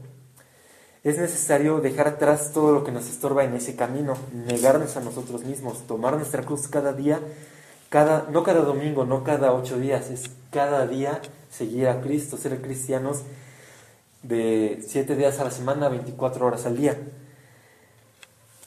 es 1.07 1.19
necesario 1.19 1.79
dejar 1.79 2.09
atrás 2.09 2.51
todo 2.53 2.73
lo 2.73 2.83
que 2.83 2.91
nos 2.91 3.09
estorba 3.09 3.45
en 3.45 3.55
ese 3.55 3.77
camino, 3.77 4.15
negarnos 4.33 4.97
a 4.97 5.01
nosotros 5.01 5.45
mismos, 5.45 5.87
tomar 5.87 6.17
nuestra 6.17 6.43
cruz 6.43 6.67
cada 6.67 6.93
día, 6.93 7.21
cada, 7.91 8.27
no 8.29 8.43
cada 8.43 8.63
domingo, 8.63 9.05
no 9.05 9.23
cada 9.23 9.53
ocho 9.53 9.79
días, 9.79 10.11
es 10.11 10.29
cada 10.51 10.85
día 10.89 11.23
seguir 11.49 11.87
a 11.87 12.01
Cristo, 12.01 12.37
ser 12.37 12.61
cristianos 12.61 13.23
de 14.25 14.83
siete 14.85 15.15
días 15.15 15.39
a 15.39 15.45
la 15.45 15.53
semana, 15.53 15.89
24 15.89 16.45
horas 16.45 16.67
al 16.67 16.77
día. 16.77 16.97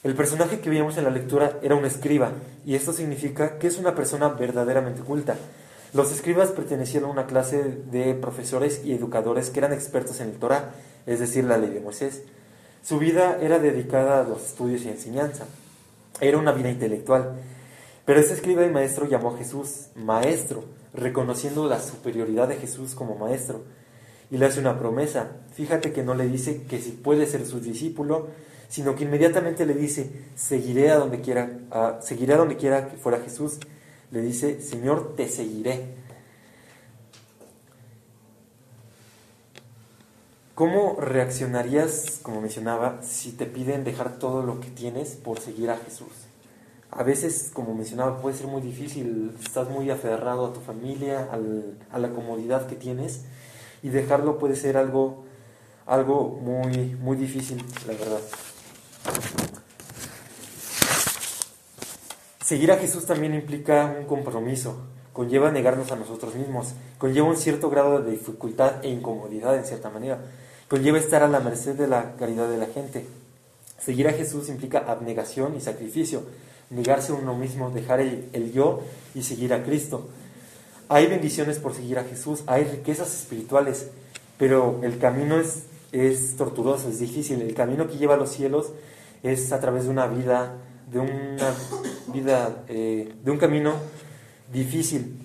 El 0.02 0.14
personaje 0.14 0.60
que 0.60 0.70
veíamos 0.70 0.96
en 0.96 1.04
la 1.04 1.10
lectura 1.10 1.58
era 1.60 1.74
un 1.74 1.84
escriba, 1.84 2.32
y 2.64 2.74
esto 2.74 2.94
significa 2.94 3.58
que 3.58 3.66
es 3.66 3.76
una 3.76 3.94
persona 3.94 4.28
verdaderamente 4.28 5.02
culta. 5.02 5.36
Los 5.92 6.12
escribas 6.12 6.50
pertenecían 6.50 7.04
a 7.04 7.08
una 7.08 7.26
clase 7.26 7.62
de 7.90 8.14
profesores 8.14 8.82
y 8.84 8.92
educadores 8.92 9.50
que 9.50 9.58
eran 9.58 9.72
expertos 9.72 10.20
en 10.20 10.28
el 10.28 10.36
Torah, 10.36 10.72
es 11.06 11.18
decir, 11.18 11.44
la 11.44 11.58
ley 11.58 11.70
de 11.70 11.80
Moisés. 11.80 12.22
Su 12.82 12.98
vida 12.98 13.38
era 13.40 13.58
dedicada 13.58 14.20
a 14.20 14.24
los 14.24 14.44
estudios 14.44 14.82
y 14.82 14.88
enseñanza. 14.88 15.46
Era 16.20 16.38
una 16.38 16.52
vida 16.52 16.70
intelectual. 16.70 17.32
Pero 18.04 18.20
este 18.20 18.34
escriba 18.34 18.64
y 18.64 18.70
maestro 18.70 19.06
llamó 19.06 19.34
a 19.34 19.38
Jesús 19.38 19.88
maestro, 19.96 20.64
reconociendo 20.94 21.68
la 21.68 21.80
superioridad 21.80 22.48
de 22.48 22.56
Jesús 22.56 22.94
como 22.94 23.16
maestro. 23.16 23.62
Y 24.30 24.38
le 24.38 24.46
hace 24.46 24.60
una 24.60 24.78
promesa. 24.78 25.32
Fíjate 25.54 25.92
que 25.92 26.04
no 26.04 26.14
le 26.14 26.28
dice 26.28 26.62
que 26.68 26.80
si 26.80 26.92
puede 26.92 27.26
ser 27.26 27.44
su 27.46 27.60
discípulo, 27.60 28.28
sino 28.68 28.94
que 28.94 29.04
inmediatamente 29.04 29.66
le 29.66 29.74
dice, 29.74 30.10
seguiré 30.36 30.90
a 30.90 30.98
donde 30.98 31.20
quiera, 31.20 31.50
seguiré 32.00 32.34
a 32.34 32.36
donde 32.36 32.56
quiera 32.56 32.88
que 32.88 32.96
fuera 32.96 33.18
Jesús. 33.18 33.58
Le 34.10 34.22
dice, 34.22 34.60
Señor, 34.60 35.14
te 35.16 35.28
seguiré. 35.28 35.94
¿Cómo 40.54 40.96
reaccionarías, 41.00 42.18
como 42.22 42.40
mencionaba, 42.40 43.02
si 43.02 43.32
te 43.32 43.46
piden 43.46 43.82
dejar 43.82 44.18
todo 44.18 44.42
lo 44.42 44.60
que 44.60 44.68
tienes 44.68 45.10
por 45.10 45.40
seguir 45.40 45.70
a 45.70 45.78
Jesús? 45.78 46.08
A 46.90 47.02
veces, 47.02 47.50
como 47.54 47.74
mencionaba, 47.74 48.20
puede 48.20 48.36
ser 48.36 48.48
muy 48.48 48.60
difícil, 48.60 49.32
estás 49.42 49.70
muy 49.70 49.90
aferrado 49.90 50.46
a 50.46 50.52
tu 50.52 50.60
familia, 50.60 51.28
a 51.90 51.98
la 51.98 52.10
comodidad 52.10 52.66
que 52.66 52.74
tienes, 52.74 53.22
y 53.82 53.88
dejarlo 53.90 54.38
puede 54.38 54.56
ser 54.56 54.76
algo, 54.76 55.24
algo 55.86 56.28
muy, 56.28 56.96
muy 56.96 57.16
difícil, 57.16 57.64
la 57.86 57.92
verdad. 57.94 58.20
Seguir 62.50 62.72
a 62.72 62.78
Jesús 62.78 63.06
también 63.06 63.32
implica 63.32 63.94
un 63.96 64.06
compromiso, 64.06 64.74
conlleva 65.12 65.52
negarnos 65.52 65.92
a 65.92 65.94
nosotros 65.94 66.34
mismos, 66.34 66.74
conlleva 66.98 67.28
un 67.28 67.36
cierto 67.36 67.70
grado 67.70 68.02
de 68.02 68.10
dificultad 68.10 68.84
e 68.84 68.88
incomodidad 68.88 69.56
en 69.56 69.64
cierta 69.64 69.88
manera, 69.88 70.18
conlleva 70.66 70.98
estar 70.98 71.22
a 71.22 71.28
la 71.28 71.38
merced 71.38 71.76
de 71.76 71.86
la 71.86 72.16
caridad 72.16 72.50
de 72.50 72.58
la 72.58 72.66
gente. 72.66 73.06
Seguir 73.78 74.08
a 74.08 74.14
Jesús 74.14 74.48
implica 74.48 74.80
abnegación 74.80 75.54
y 75.54 75.60
sacrificio, 75.60 76.24
negarse 76.70 77.12
a 77.12 77.14
uno 77.14 77.36
mismo, 77.36 77.70
dejar 77.70 78.00
el, 78.00 78.52
yo 78.52 78.80
y 79.14 79.22
seguir 79.22 79.54
a 79.54 79.62
Cristo. 79.62 80.08
Hay 80.88 81.06
bendiciones 81.06 81.60
por 81.60 81.72
seguir 81.72 82.00
a 82.00 82.04
Jesús, 82.04 82.42
hay 82.48 82.64
riquezas 82.64 83.14
espirituales, 83.14 83.90
pero 84.38 84.80
el 84.82 84.98
camino 84.98 85.38
es, 85.38 85.66
es 85.92 86.34
torturoso, 86.36 86.88
es 86.88 86.98
difícil. 86.98 87.42
El 87.42 87.54
camino 87.54 87.86
que 87.86 87.96
lleva 87.96 88.14
a 88.14 88.18
los 88.18 88.30
cielos 88.30 88.72
es 89.22 89.52
a 89.52 89.60
través 89.60 89.84
de 89.84 89.90
una 89.90 90.08
vida, 90.08 90.56
de 90.90 90.98
una 90.98 91.54
vida, 92.12 92.64
eh, 92.68 93.14
de 93.22 93.30
un 93.30 93.38
camino 93.38 93.74
difícil. 94.52 95.18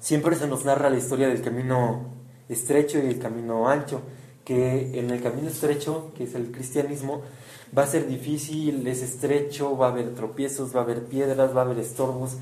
Siempre 0.00 0.36
se 0.36 0.46
nos 0.46 0.64
narra 0.64 0.90
la 0.90 0.98
historia 0.98 1.28
del 1.28 1.42
camino 1.42 2.06
estrecho 2.48 2.98
y 2.98 3.06
el 3.06 3.18
camino 3.18 3.68
ancho, 3.68 4.02
que 4.44 4.98
en 4.98 5.10
el 5.10 5.22
camino 5.22 5.48
estrecho, 5.48 6.12
que 6.16 6.24
es 6.24 6.34
el 6.34 6.50
cristianismo, 6.50 7.22
va 7.76 7.84
a 7.84 7.86
ser 7.86 8.06
difícil, 8.06 8.86
es 8.86 9.02
estrecho, 9.02 9.76
va 9.76 9.86
a 9.86 9.90
haber 9.90 10.14
tropiezos, 10.14 10.74
va 10.74 10.80
a 10.80 10.82
haber 10.82 11.04
piedras, 11.04 11.56
va 11.56 11.62
a 11.62 11.64
haber 11.64 11.78
estorbos, 11.78 12.36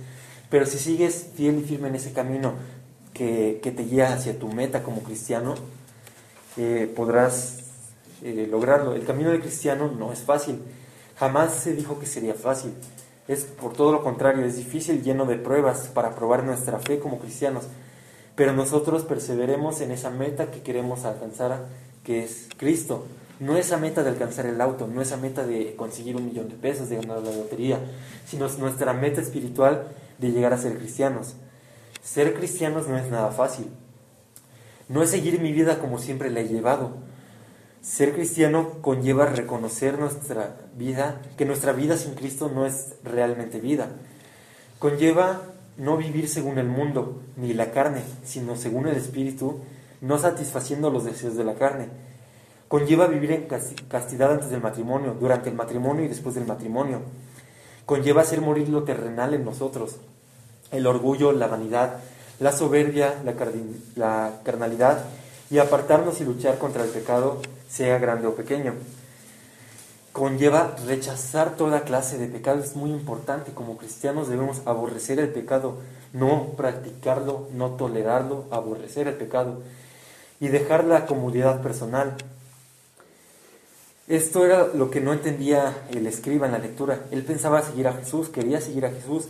pero 0.49 0.67
si 0.67 0.79
sigues 0.79 1.29
fiel 1.35 1.59
y 1.59 1.63
firme 1.63 1.89
en 1.89 1.95
ese 1.95 2.13
camino 2.13 2.55
que, 3.13 3.61
te 3.63 3.85
guía 3.85 4.13
hacia 4.13 4.39
tu 4.39 4.49
meta 4.49 4.83
como 4.83 5.03
cristiano, 5.03 5.55
eh, 6.57 6.93
podrás 6.97 7.59
eh, 8.23 8.49
lograrlo. 8.51 8.95
El 8.95 9.05
camino 9.05 9.31
del 9.31 9.41
cristiano 9.41 9.91
no 9.91 10.13
es 10.13 10.21
fácil, 10.21 10.59
jamás 11.17 11.55
se 11.55 11.75
dijo 11.75 11.99
que 11.99 12.07
sería 12.07 12.35
fácil. 12.35 12.73
Es 13.31 13.45
por 13.45 13.75
todo 13.75 13.93
lo 13.93 14.03
contrario, 14.03 14.45
es 14.45 14.57
difícil, 14.57 15.05
lleno 15.05 15.25
de 15.25 15.37
pruebas 15.37 15.89
para 15.95 16.17
probar 16.17 16.43
nuestra 16.43 16.81
fe 16.81 16.99
como 16.99 17.21
cristianos. 17.21 17.63
Pero 18.35 18.53
nosotros 18.55 19.05
perseveremos 19.05 19.81
en 19.83 19.93
esa 19.93 20.11
meta 20.11 20.51
que 20.51 20.63
queremos 20.63 21.05
alcanzar, 21.05 21.67
que 22.03 22.25
es 22.25 22.49
Cristo. 22.57 23.07
No 23.39 23.57
esa 23.57 23.77
meta 23.77 24.03
de 24.03 24.11
alcanzar 24.11 24.47
el 24.47 24.61
auto, 24.61 24.89
no 24.89 25.01
esa 25.01 25.17
meta 25.17 25.47
de 25.47 25.77
conseguir 25.77 26.17
un 26.17 26.27
millón 26.27 26.49
de 26.49 26.57
pesos, 26.57 26.89
de 26.89 26.97
ganar 26.97 27.23
la 27.23 27.31
lotería, 27.31 27.79
sino 28.27 28.49
nuestra 28.59 28.95
meta 28.95 29.21
espiritual 29.21 29.87
de 30.19 30.33
llegar 30.33 30.53
a 30.53 30.59
ser 30.59 30.77
cristianos. 30.77 31.37
Ser 32.03 32.35
cristianos 32.35 32.89
no 32.89 32.99
es 32.99 33.09
nada 33.13 33.31
fácil. 33.31 33.69
No 34.89 35.05
es 35.05 35.11
seguir 35.11 35.41
mi 35.41 35.53
vida 35.53 35.79
como 35.79 36.01
siempre 36.01 36.31
la 36.31 36.41
he 36.41 36.49
llevado 36.49 36.97
Ser 37.83 38.13
cristiano 38.13 38.73
conlleva 38.83 39.25
reconocer 39.25 39.99
nuestra 39.99 40.57
vida, 40.77 41.23
que 41.39 41.47
nuestra 41.47 41.73
vida 41.73 41.97
sin 41.97 42.15
Cristo 42.15 42.51
no 42.55 42.67
es 42.67 42.95
realmente 43.03 43.59
vida. 43.59 43.89
Conlleva 44.79 45.41
no 45.79 45.97
vivir 45.97 46.29
según 46.29 46.59
el 46.59 46.67
mundo 46.67 47.23
ni 47.37 47.55
la 47.55 47.71
carne, 47.71 48.03
sino 48.23 48.55
según 48.57 48.87
el 48.87 48.97
Espíritu, 48.97 49.61
no 50.03 50.19
satisfaciendo 50.19 50.91
los 50.91 51.05
deseos 51.05 51.37
de 51.37 51.45
la 51.45 51.55
carne. 51.55 51.89
Conlleva 52.69 53.07
vivir 53.07 53.33
en 53.33 53.49
castidad 53.89 54.33
antes 54.33 54.51
del 54.51 54.61
matrimonio, 54.61 55.17
durante 55.19 55.49
el 55.49 55.57
matrimonio 55.57 56.05
y 56.05 56.09
después 56.09 56.35
del 56.35 56.47
matrimonio. 56.47 57.01
Conlleva 57.87 58.21
hacer 58.21 58.43
morir 58.43 58.69
lo 58.69 58.85
terrenal 58.85 59.33
en 59.33 59.45
nosotros, 59.45 59.97
el 60.71 60.87
orgullo, 60.87 61.33
la 61.33 61.47
vanidad, 61.47 61.97
la 62.41 62.53
soberbia, 62.53 63.15
la, 63.25 63.35
la 63.97 64.41
carnalidad 64.45 65.07
y 65.51 65.59
apartarnos 65.59 66.21
y 66.21 66.25
luchar 66.25 66.59
contra 66.59 66.85
el 66.85 66.91
pecado, 66.91 67.41
sea 67.71 67.99
grande 67.99 68.27
o 68.27 68.35
pequeño. 68.35 68.75
Conlleva 70.13 70.77
rechazar 70.87 71.57
toda 71.57 71.83
clase 71.83 72.19
de 72.19 72.27
pecado, 72.27 72.61
es 72.61 72.75
muy 72.75 72.91
importante. 72.91 73.53
Como 73.53 73.77
cristianos 73.77 74.29
debemos 74.29 74.63
aborrecer 74.67 75.21
el 75.21 75.29
pecado, 75.29 75.77
no 76.13 76.49
practicarlo, 76.57 77.49
no 77.55 77.71
tolerarlo, 77.71 78.47
aborrecer 78.51 79.07
el 79.07 79.15
pecado 79.15 79.63
y 80.41 80.49
dejar 80.49 80.85
la 80.85 81.07
comodidad 81.07 81.63
personal. 81.63 82.17
Esto 84.09 84.45
era 84.45 84.67
lo 84.75 84.91
que 84.91 85.01
no 85.01 85.13
entendía 85.13 85.85
el 85.91 86.05
escriba 86.09 86.47
en 86.47 86.53
la 86.53 86.59
lectura. 86.59 87.05
Él 87.13 87.23
pensaba 87.23 87.63
seguir 87.63 87.87
a 87.87 87.93
Jesús, 87.93 88.29
quería 88.29 88.61
seguir 88.61 88.85
a 88.85 88.91
Jesús, 88.91 89.27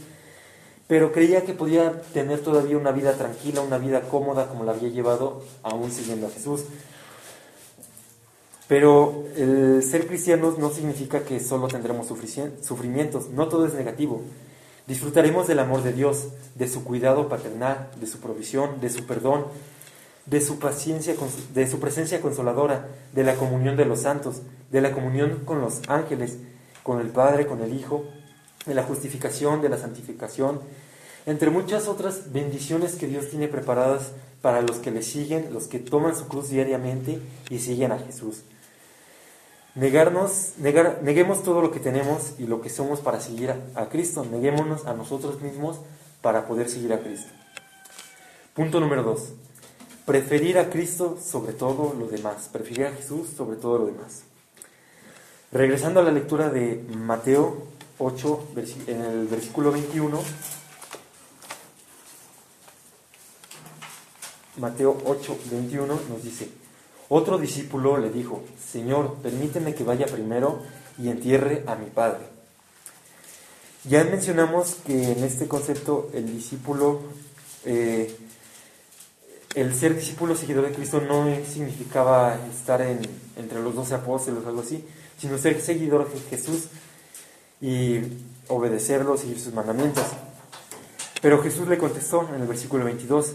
pero 0.89 1.13
creía 1.13 1.45
que 1.45 1.53
podía 1.53 2.01
tener 2.15 2.41
todavía 2.41 2.79
una 2.79 2.91
vida 2.91 3.13
tranquila, 3.13 3.61
una 3.61 3.77
vida 3.77 4.01
cómoda 4.09 4.49
como 4.49 4.65
la 4.65 4.73
había 4.73 4.89
llevado 4.89 5.43
aún 5.63 5.93
siguiendo 5.93 6.29
a 6.29 6.31
Jesús. 6.31 6.63
Pero 8.71 9.25
el 9.35 9.83
ser 9.83 10.07
cristianos 10.07 10.57
no 10.57 10.71
significa 10.71 11.25
que 11.25 11.41
solo 11.41 11.67
tendremos 11.67 12.07
sufrimientos, 12.07 13.29
no 13.31 13.49
todo 13.49 13.67
es 13.67 13.75
negativo. 13.75 14.23
Disfrutaremos 14.87 15.49
del 15.49 15.59
amor 15.59 15.83
de 15.83 15.93
Dios, 15.93 16.29
de 16.55 16.69
su 16.69 16.85
cuidado 16.85 17.29
paternal, 17.29 17.91
de 18.01 18.07
su 18.07 18.21
provisión, 18.21 18.81
de 18.81 18.89
su 18.89 19.07
perdón, 19.07 19.47
de 20.25 20.41
su 20.41 20.61
paciencia, 20.61 21.17
de 21.53 21.67
su 21.67 21.81
presencia 21.81 22.21
consoladora, 22.21 22.87
de 23.13 23.25
la 23.25 23.35
comunión 23.35 23.77
de 23.77 23.87
los 23.87 24.03
santos, 24.03 24.43
de 24.71 24.81
la 24.81 24.93
comunión 24.93 25.41
con 25.45 25.61
los 25.61 25.81
ángeles, 25.89 26.37
con 26.85 27.01
el 27.01 27.09
Padre, 27.09 27.49
con 27.49 27.63
el 27.63 27.75
Hijo, 27.75 28.05
de 28.67 28.75
la 28.75 28.85
justificación, 28.85 29.63
de 29.63 29.69
la 29.69 29.79
santificación, 29.79 30.61
entre 31.27 31.51
muchas 31.51 31.89
otras 31.89 32.33
bendiciones 32.33 32.95
que 32.95 33.09
Dios 33.09 33.31
tiene 33.31 33.49
preparadas 33.49 34.13
para 34.43 34.63
los 34.63 34.77
que 34.77 34.93
le 34.93 35.03
siguen, 35.03 35.53
los 35.53 35.67
que 35.67 35.81
toman 35.81 36.15
su 36.15 36.29
cruz 36.29 36.51
diariamente 36.51 37.19
y 37.51 37.59
siguen 37.59 37.91
a 37.91 37.99
Jesús. 37.99 38.45
Negarnos, 39.75 40.55
negar, 40.59 40.99
neguemos 41.03 41.45
todo 41.45 41.63
lo 41.63 41.71
que 41.71 41.79
tenemos 41.79 42.35
y 42.39 42.47
lo 42.47 42.61
que 42.61 42.71
somos 42.71 43.01
para 43.01 43.21
seguir 43.21 43.55
a, 43.75 43.89
Cristo. 43.89 44.25
Neguémonos 44.25 44.87
a 44.87 44.95
nosotros 44.95 45.41
mismos 45.41 45.79
para 46.23 46.47
poder 46.47 46.69
seguir 46.69 46.93
a 46.93 46.99
Cristo. 46.99 47.31
Punto 48.55 48.81
número 48.81 49.05
dos. 49.05 49.33
Preferir 50.07 50.59
a 50.59 50.71
Cristo 50.71 51.19
sobre 51.23 51.53
todo 51.53 51.95
lo 51.95 52.09
demás. 52.09 52.49
Preferir 52.53 52.87
a 52.87 52.93
Jesús 52.93 53.29
sobre 53.37 53.57
todo 53.57 53.79
lo 53.79 53.87
demás. 53.87 54.23
Regresando 55.53 56.01
a 56.01 56.03
la 56.03 56.11
lectura 56.11 56.51
de 56.51 56.85
Mateo 56.97 57.63
8, 57.99 58.49
en 58.89 59.01
el 59.03 59.27
versículo 59.29 59.71
21. 59.71 60.21
Mateo 64.57 65.01
8, 65.05 65.39
21 65.51 65.87
nos 66.09 66.23
dice, 66.23 66.51
otro 67.11 67.39
discípulo 67.39 67.99
le 67.99 68.09
dijo, 68.09 68.45
Señor, 68.71 69.17
permíteme 69.21 69.75
que 69.75 69.83
vaya 69.83 70.07
primero 70.07 70.63
y 70.97 71.09
entierre 71.09 71.65
a 71.67 71.75
mi 71.75 71.87
Padre. 71.87 72.21
Ya 73.85 74.05
mencionamos 74.05 74.77
que 74.87 75.13
en 75.13 75.25
este 75.25 75.49
concepto 75.49 76.09
el 76.15 76.33
discípulo, 76.33 77.01
eh, 77.65 78.17
el 79.57 79.75
ser 79.75 79.97
discípulo 79.97 80.37
seguidor 80.37 80.69
de 80.69 80.73
Cristo 80.73 81.01
no 81.01 81.27
significaba 81.53 82.39
estar 82.49 82.81
en, 82.81 83.01
entre 83.37 83.61
los 83.61 83.75
doce 83.75 83.95
apóstoles 83.95 84.45
o 84.45 84.49
algo 84.49 84.61
así, 84.61 84.85
sino 85.19 85.37
ser 85.37 85.61
seguidor 85.61 86.09
de 86.09 86.21
Jesús 86.21 86.69
y 87.61 87.99
obedecerlo, 88.47 89.17
seguir 89.17 89.41
sus 89.41 89.53
mandamientos. 89.53 90.05
Pero 91.21 91.43
Jesús 91.43 91.67
le 91.67 91.77
contestó 91.77 92.29
en 92.33 92.41
el 92.41 92.47
versículo 92.47 92.85
22, 92.85 93.33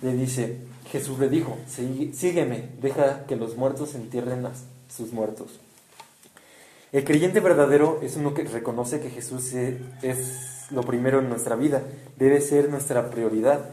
le 0.00 0.12
dice, 0.14 0.70
Jesús 0.90 1.18
le 1.20 1.28
dijo, 1.28 1.56
sígueme, 1.68 2.70
deja 2.80 3.24
que 3.26 3.36
los 3.36 3.56
muertos 3.56 3.94
entierren 3.94 4.44
a 4.46 4.52
sus 4.88 5.12
muertos. 5.12 5.60
El 6.90 7.04
creyente 7.04 7.38
verdadero 7.38 8.00
es 8.02 8.16
uno 8.16 8.34
que 8.34 8.42
reconoce 8.42 9.00
que 9.00 9.10
Jesús 9.10 9.52
es 9.52 10.66
lo 10.70 10.82
primero 10.82 11.20
en 11.20 11.28
nuestra 11.28 11.54
vida, 11.54 11.82
debe 12.16 12.40
ser 12.40 12.68
nuestra 12.68 13.08
prioridad. 13.10 13.70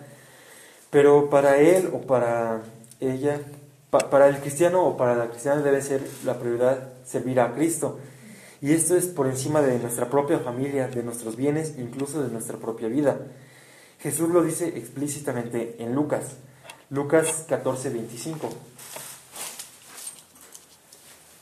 Pero 0.92 1.30
para 1.32 1.58
él 1.58 1.90
o 1.92 2.02
para 2.02 2.62
ella, 3.00 3.42
para 3.90 4.28
el 4.28 4.38
cristiano 4.38 4.86
o 4.86 4.96
para 4.96 5.16
la 5.16 5.30
cristiana 5.30 5.64
debe 5.64 5.82
ser 5.82 6.04
la 6.24 6.38
prioridad 6.38 6.90
servir 7.04 7.40
a 7.40 7.56
Cristo. 7.56 7.98
Y 8.62 8.74
esto 8.74 8.96
es 8.96 9.08
por 9.08 9.26
encima 9.26 9.62
de 9.64 9.80
nuestra 9.80 10.10
propia 10.10 10.38
familia, 10.38 10.88
de 10.88 11.02
nuestros 11.02 11.36
bienes, 11.36 11.74
incluso 11.80 12.24
de 12.24 12.30
nuestra 12.30 12.58
propia 12.58 12.88
vida. 12.88 13.18
Jesús 14.00 14.30
lo 14.30 14.44
dice 14.44 14.78
explícitamente 14.78 15.76
en 15.80 15.96
Lucas, 15.96 16.38
Lucas 16.90 17.44
14, 17.50 17.90
25. 17.90 18.50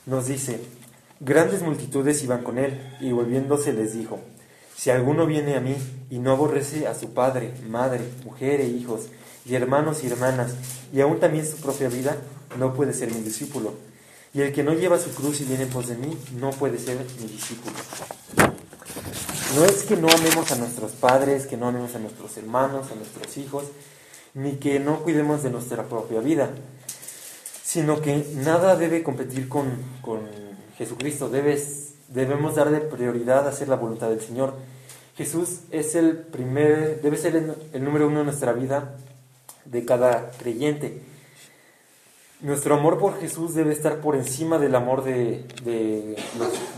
Nos 0.06 0.26
dice, 0.26 0.60
grandes 1.20 1.62
multitudes 1.62 2.22
iban 2.24 2.42
con 2.42 2.58
él, 2.58 2.96
y 3.00 3.12
volviéndose 3.12 3.72
les 3.72 3.92
dijo, 3.92 4.18
si 4.76 4.90
alguno 4.90 5.24
viene 5.24 5.56
a 5.56 5.60
mí 5.60 5.76
y 6.10 6.18
no 6.18 6.32
aborrece 6.32 6.88
a 6.88 6.96
su 6.96 7.14
padre, 7.14 7.54
madre, 7.68 8.00
mujer 8.24 8.60
e 8.60 8.66
hijos, 8.66 9.02
y 9.44 9.54
hermanos 9.54 10.02
y 10.02 10.08
hermanas, 10.08 10.54
y 10.92 11.00
aún 11.00 11.20
también 11.20 11.46
su 11.46 11.58
propia 11.58 11.88
vida, 11.88 12.16
no 12.58 12.74
puede 12.74 12.92
ser 12.92 13.12
mi 13.12 13.20
discípulo. 13.20 13.74
Y 14.34 14.42
el 14.42 14.52
que 14.52 14.64
no 14.64 14.74
lleva 14.74 14.98
su 14.98 15.10
cruz 15.14 15.40
y 15.40 15.44
viene 15.44 15.62
en 15.62 15.70
pos 15.70 15.86
de 15.86 15.94
mí, 15.94 16.18
no 16.40 16.50
puede 16.50 16.78
ser 16.78 16.98
mi 17.20 17.28
discípulo. 17.28 17.76
No 19.54 19.64
es 19.64 19.84
que 19.84 19.96
no 19.96 20.08
amemos 20.08 20.50
a 20.50 20.56
nuestros 20.56 20.90
padres, 20.92 21.46
que 21.46 21.56
no 21.56 21.68
amemos 21.68 21.94
a 21.94 22.00
nuestros 22.00 22.36
hermanos, 22.36 22.90
a 22.90 22.96
nuestros 22.96 23.36
hijos, 23.36 23.64
ni 24.36 24.52
que 24.56 24.78
no 24.78 25.02
cuidemos 25.02 25.42
de 25.42 25.50
nuestra 25.50 25.84
propia 25.84 26.20
vida, 26.20 26.50
sino 27.64 28.02
que 28.02 28.24
nada 28.34 28.76
debe 28.76 29.02
competir 29.02 29.48
con, 29.48 29.66
Jesucristo. 30.76 31.30
Debes, 31.30 31.94
debemos 32.08 32.54
darle 32.54 32.80
prioridad 32.80 33.46
a 33.46 33.48
hacer 33.48 33.66
la 33.66 33.76
voluntad 33.76 34.10
del 34.10 34.20
Señor. 34.20 34.52
Jesús 35.16 35.60
es 35.70 35.94
el 35.94 36.18
primer, 36.18 37.00
debe 37.00 37.16
ser 37.16 37.34
el, 37.72 37.82
número 37.82 38.08
uno 38.08 38.20
en 38.20 38.26
nuestra 38.26 38.52
vida 38.52 38.94
de 39.64 39.86
cada 39.86 40.30
creyente. 40.32 41.00
Nuestro 42.42 42.74
amor 42.74 42.98
por 42.98 43.18
Jesús 43.18 43.54
debe 43.54 43.72
estar 43.72 44.02
por 44.02 44.16
encima 44.16 44.58
del 44.58 44.74
amor 44.74 45.02
de, 45.02 45.46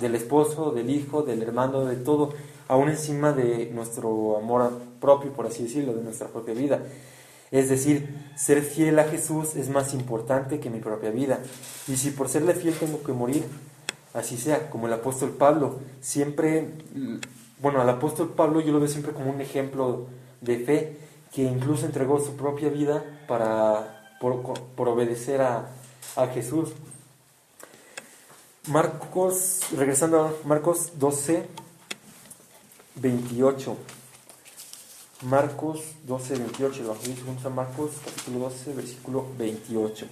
del 0.00 0.14
esposo, 0.14 0.70
del 0.70 0.90
hijo, 0.90 1.22
del 1.22 1.42
hermano, 1.42 1.84
de 1.86 1.96
todo 1.96 2.34
aún 2.68 2.90
encima 2.90 3.32
de 3.32 3.70
nuestro 3.74 4.36
amor 4.36 4.70
propio, 5.00 5.32
por 5.32 5.46
así 5.46 5.64
decirlo, 5.64 5.94
de 5.94 6.04
nuestra 6.04 6.28
propia 6.28 6.54
vida. 6.54 6.80
Es 7.50 7.68
decir, 7.68 8.14
ser 8.36 8.62
fiel 8.62 8.98
a 8.98 9.04
Jesús 9.04 9.56
es 9.56 9.68
más 9.70 9.94
importante 9.94 10.60
que 10.60 10.70
mi 10.70 10.80
propia 10.80 11.10
vida. 11.10 11.40
Y 11.86 11.96
si 11.96 12.10
por 12.10 12.28
serle 12.28 12.54
fiel 12.54 12.74
tengo 12.74 13.02
que 13.02 13.12
morir, 13.12 13.44
así 14.12 14.36
sea, 14.36 14.68
como 14.70 14.86
el 14.86 14.92
apóstol 14.92 15.30
Pablo, 15.30 15.78
siempre, 16.00 16.68
bueno, 17.60 17.80
al 17.80 17.88
apóstol 17.88 18.34
Pablo 18.36 18.60
yo 18.60 18.72
lo 18.72 18.80
veo 18.80 18.88
siempre 18.88 19.12
como 19.12 19.30
un 19.30 19.40
ejemplo 19.40 20.06
de 20.40 20.58
fe, 20.58 20.96
que 21.32 21.42
incluso 21.42 21.86
entregó 21.86 22.20
su 22.20 22.36
propia 22.36 22.68
vida 22.68 23.04
para, 23.26 24.16
por, 24.20 24.88
obedecer 24.88 25.40
a, 25.40 25.70
a 26.16 26.26
Jesús. 26.28 26.70
Marcos, 28.66 29.60
regresando 29.74 30.22
a 30.22 30.32
Marcos 30.46 30.92
12, 30.98 31.46
28. 32.96 33.76
Marcos 35.22 35.80
12, 36.06 36.36
28. 36.36 36.82
Lo 36.84 36.96
vamos 37.26 37.44
a 37.44 37.48
Marcos 37.48 37.90
capítulo 38.04 38.38
12, 38.50 38.72
versículo 38.74 39.26
28. 39.36 40.06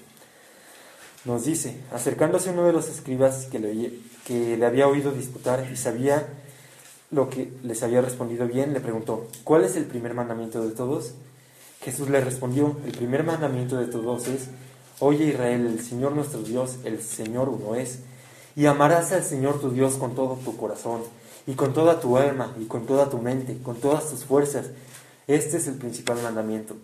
Nos 1.24 1.44
dice, 1.44 1.80
acercándose 1.92 2.50
uno 2.50 2.66
de 2.66 2.72
los 2.72 2.88
escribas 2.88 3.46
que 3.46 3.60
le, 3.60 4.00
que 4.26 4.56
le 4.56 4.66
había 4.66 4.88
oído 4.88 5.12
disputar 5.12 5.68
y 5.72 5.76
sabía 5.76 6.26
lo 7.12 7.30
que 7.30 7.52
les 7.62 7.84
había 7.84 8.00
respondido 8.00 8.48
bien, 8.48 8.72
le 8.72 8.80
preguntó, 8.80 9.28
¿cuál 9.44 9.62
es 9.62 9.76
el 9.76 9.84
primer 9.84 10.12
mandamiento 10.14 10.66
de 10.66 10.74
todos? 10.74 11.14
Jesús 11.82 12.10
le 12.10 12.20
respondió, 12.20 12.76
el 12.84 12.92
primer 12.92 13.22
mandamiento 13.22 13.76
de 13.76 13.86
todos 13.86 14.26
es, 14.26 14.48
Oye 14.98 15.26
Israel, 15.26 15.66
el 15.66 15.84
Señor 15.84 16.12
nuestro 16.12 16.42
Dios, 16.42 16.78
el 16.84 17.02
Señor 17.02 17.48
uno 17.48 17.76
es, 17.76 18.00
y 18.56 18.66
amarás 18.66 19.12
al 19.12 19.22
Señor 19.22 19.60
tu 19.60 19.70
Dios 19.70 19.94
con 19.94 20.14
todo 20.14 20.36
tu 20.36 20.56
corazón 20.56 21.02
y 21.46 21.54
con 21.54 21.72
toda 21.72 22.00
tu 22.00 22.16
alma 22.16 22.54
y 22.60 22.64
con 22.64 22.86
toda 22.86 23.08
tu 23.08 23.18
mente, 23.18 23.58
con 23.62 23.76
todas 23.76 24.10
tus 24.10 24.24
fuerzas. 24.24 24.66
Este 25.26 25.56
es 25.56 25.66
el 25.68 25.74
principal 25.74 26.18
mandamiento. 26.22 26.76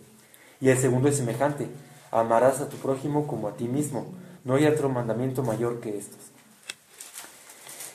Y 0.61 0.69
el 0.69 0.77
segundo 0.77 1.09
es 1.09 1.17
semejante. 1.17 1.67
Amarás 2.11 2.61
a 2.61 2.69
tu 2.69 2.77
prójimo 2.77 3.27
como 3.27 3.47
a 3.47 3.57
ti 3.57 3.65
mismo. 3.65 4.05
No 4.43 4.55
hay 4.55 4.65
otro 4.65 4.89
mandamiento 4.89 5.43
mayor 5.43 5.79
que 5.79 5.97
estos. 5.97 6.19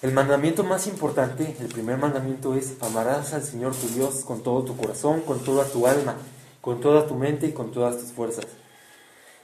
El 0.00 0.12
mandamiento 0.12 0.62
más 0.62 0.86
importante, 0.86 1.56
el 1.58 1.66
primer 1.66 1.98
mandamiento 1.98 2.54
es 2.54 2.74
amarás 2.80 3.34
al 3.34 3.42
Señor 3.42 3.74
tu 3.74 3.88
Dios 3.88 4.22
con 4.24 4.44
todo 4.44 4.62
tu 4.62 4.76
corazón, 4.76 5.22
con 5.22 5.40
toda 5.40 5.64
tu 5.64 5.88
alma, 5.88 6.14
con 6.60 6.80
toda 6.80 7.06
tu 7.08 7.16
mente 7.16 7.48
y 7.48 7.52
con 7.52 7.72
todas 7.72 7.98
tus 7.98 8.12
fuerzas. 8.12 8.46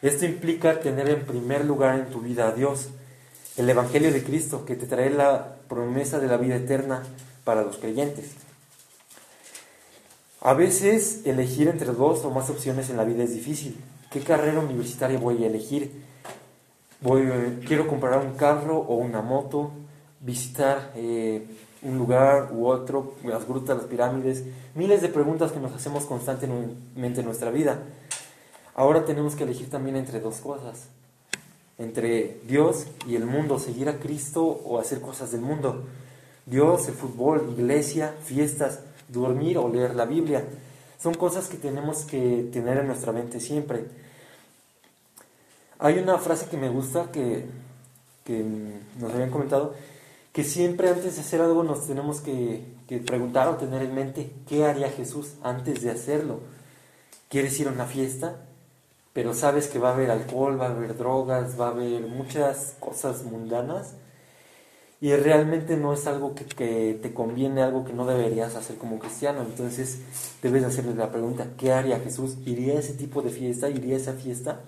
Esto 0.01 0.27
implica 0.27 0.81
tener 0.81 1.09
en 1.09 1.27
primer 1.27 1.65
lugar 1.65 1.99
en 1.99 2.07
tu 2.07 2.21
vida 2.21 2.47
a 2.47 2.53
Dios, 2.53 2.91
el 3.57 3.71
Evangelio 3.71 4.13
de 4.13 4.25
Cristo, 4.25 4.65
que 4.65 4.75
te 4.75 4.87
trae 4.87 5.11
la 5.11 5.57
promesa 5.69 6.19
de 6.19 6.27
la 6.27 6.37
vida 6.37 6.57
eterna 6.57 7.03
para 7.45 7.63
los 7.63 7.77
creyentes. 7.77 8.33
A 10.41 10.55
veces 10.55 11.23
elegir 11.25 11.69
entre 11.69 11.93
dos 11.93 12.25
o 12.25 12.31
más 12.31 12.51
opciones 12.51 12.91
en 12.91 12.97
la 12.97 13.05
vida 13.05 13.23
es 13.25 13.33
difícil. 13.33 13.79
¿Qué 14.11 14.21
carrera 14.21 14.61
universitaria 14.61 15.19
voy 15.19 15.43
a 15.45 15.47
elegir? 15.47 15.91
Voy, 17.01 17.27
quiero 17.67 17.87
comprar 17.87 18.19
un 18.19 18.35
carro 18.35 18.79
o 18.79 18.97
una 18.97 19.23
moto, 19.23 19.73
visitar 20.21 20.93
eh, 20.97 21.47
un 21.83 21.99
lugar 21.99 22.51
u 22.53 22.67
otro, 22.67 23.15
las 23.25 23.47
grutas, 23.47 23.77
las 23.77 23.87
pirámides, 23.87 24.45
miles 24.75 25.03
de 25.03 25.09
preguntas 25.09 25.53
que 25.53 25.61
nos 25.61 25.73
hacemos 25.73 26.05
constantemente 26.05 27.21
en 27.21 27.27
nuestra 27.27 27.51
vida. 27.51 27.83
Ahora 28.75 29.05
tenemos 29.05 29.37
que 29.37 29.45
elegir 29.45 29.71
también 29.71 29.97
entre 29.97 30.21
dos 30.21 30.37
cosas, 30.39 30.89
entre 31.79 32.41
Dios 32.47 32.87
y 33.07 33.17
el 33.17 33.27
mundo, 33.27 33.59
seguir 33.59 33.89
a 33.89 33.99
Cristo 33.99 34.45
o 34.45 34.79
hacer 34.79 35.01
cosas 35.01 35.33
del 35.33 35.41
mundo. 35.41 35.85
Dios, 36.47 36.89
el 36.89 36.95
fútbol, 36.95 37.55
iglesia, 37.57 38.15
fiestas, 38.23 38.81
dormir 39.09 39.59
o 39.59 39.69
leer 39.69 39.95
la 39.95 40.05
Biblia. 40.05 40.45
Son 40.99 41.15
cosas 41.15 41.49
que 41.49 41.57
tenemos 41.57 42.05
que 42.05 42.49
tener 42.53 42.79
en 42.79 42.87
nuestra 42.87 43.13
mente 43.13 43.41
siempre. 43.41 43.85
Hay 45.79 45.99
una 45.99 46.19
frase 46.19 46.47
que 46.49 46.57
me 46.57 46.69
gusta 46.69 47.11
que, 47.11 47.47
que 48.25 48.45
nos 48.99 49.13
habían 49.13 49.31
comentado, 49.31 49.75
que 50.33 50.45
siempre 50.45 50.89
antes 50.89 51.17
de 51.17 51.21
hacer 51.21 51.41
algo 51.41 51.63
nos 51.63 51.87
tenemos 51.87 52.21
que, 52.21 52.65
que 52.89 52.99
preguntar 52.99 53.49
o 53.49 53.57
tener 53.57 53.83
en 53.83 53.95
mente 53.95 54.33
qué 54.49 54.65
haría 54.65 54.91
Jesús 54.91 55.35
antes 55.43 55.83
de 55.83 55.91
hacerlo. 55.91 56.41
¿Quieres 57.29 57.59
ir 57.59 57.69
a 57.69 57.73
una 57.73 57.87
fiesta? 57.87 58.37
Pero 59.15 59.33
sabes 59.33 59.69
que 59.69 59.79
va 59.79 59.91
a 59.91 59.95
haber 59.95 60.11
alcohol, 60.11 60.61
va 60.61 60.67
a 60.67 60.71
haber 60.71 60.99
drogas, 60.99 61.59
va 61.59 61.69
a 61.69 61.71
haber 61.71 62.03
muchas 62.03 62.77
cosas 62.81 63.23
mundanas 63.23 63.95
y 65.01 65.15
realmente 65.15 65.77
no 65.77 65.93
es 65.93 66.07
algo 66.07 66.35
que, 66.35 66.99
te 67.01 67.15
conviene, 67.15 67.63
algo 67.63 67.85
que 67.85 67.93
no 67.93 68.07
deberías 68.07 68.57
hacer 68.57 68.77
como 68.77 68.99
cristiano. 68.99 69.43
Entonces 69.43 70.01
debes 70.43 70.65
hacerle 70.65 70.95
la 70.95 71.11
pregunta, 71.11 71.49
¿qué 71.59 71.73
haría 71.73 72.01
Jesús? 72.01 72.39
¿Iría 72.45 72.75
a 72.75 72.81
ese 72.81 72.95
tipo 72.95 73.23
de 73.23 73.31
fiesta? 73.31 73.69
¿Iría 73.69 73.97
a 73.97 73.99
esa 73.99 74.15
fiesta? 74.15 74.63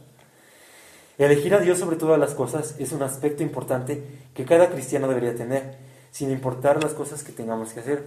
Elegir 1.18 1.54
a 1.54 1.60
Dios 1.60 1.78
sobre 1.78 1.96
todas 1.96 2.20
las 2.20 2.34
cosas 2.34 2.74
es 2.78 2.92
un 2.92 3.02
aspecto 3.02 3.42
importante 3.42 4.04
que 4.34 4.44
cada 4.44 4.68
cristiano 4.68 5.08
debería 5.08 5.34
tener, 5.34 5.78
sin 6.10 6.30
importar 6.30 6.82
las 6.84 6.92
cosas 6.92 7.22
que 7.22 7.32
tengamos 7.32 7.72
que 7.72 7.80
hacer. 7.80 8.04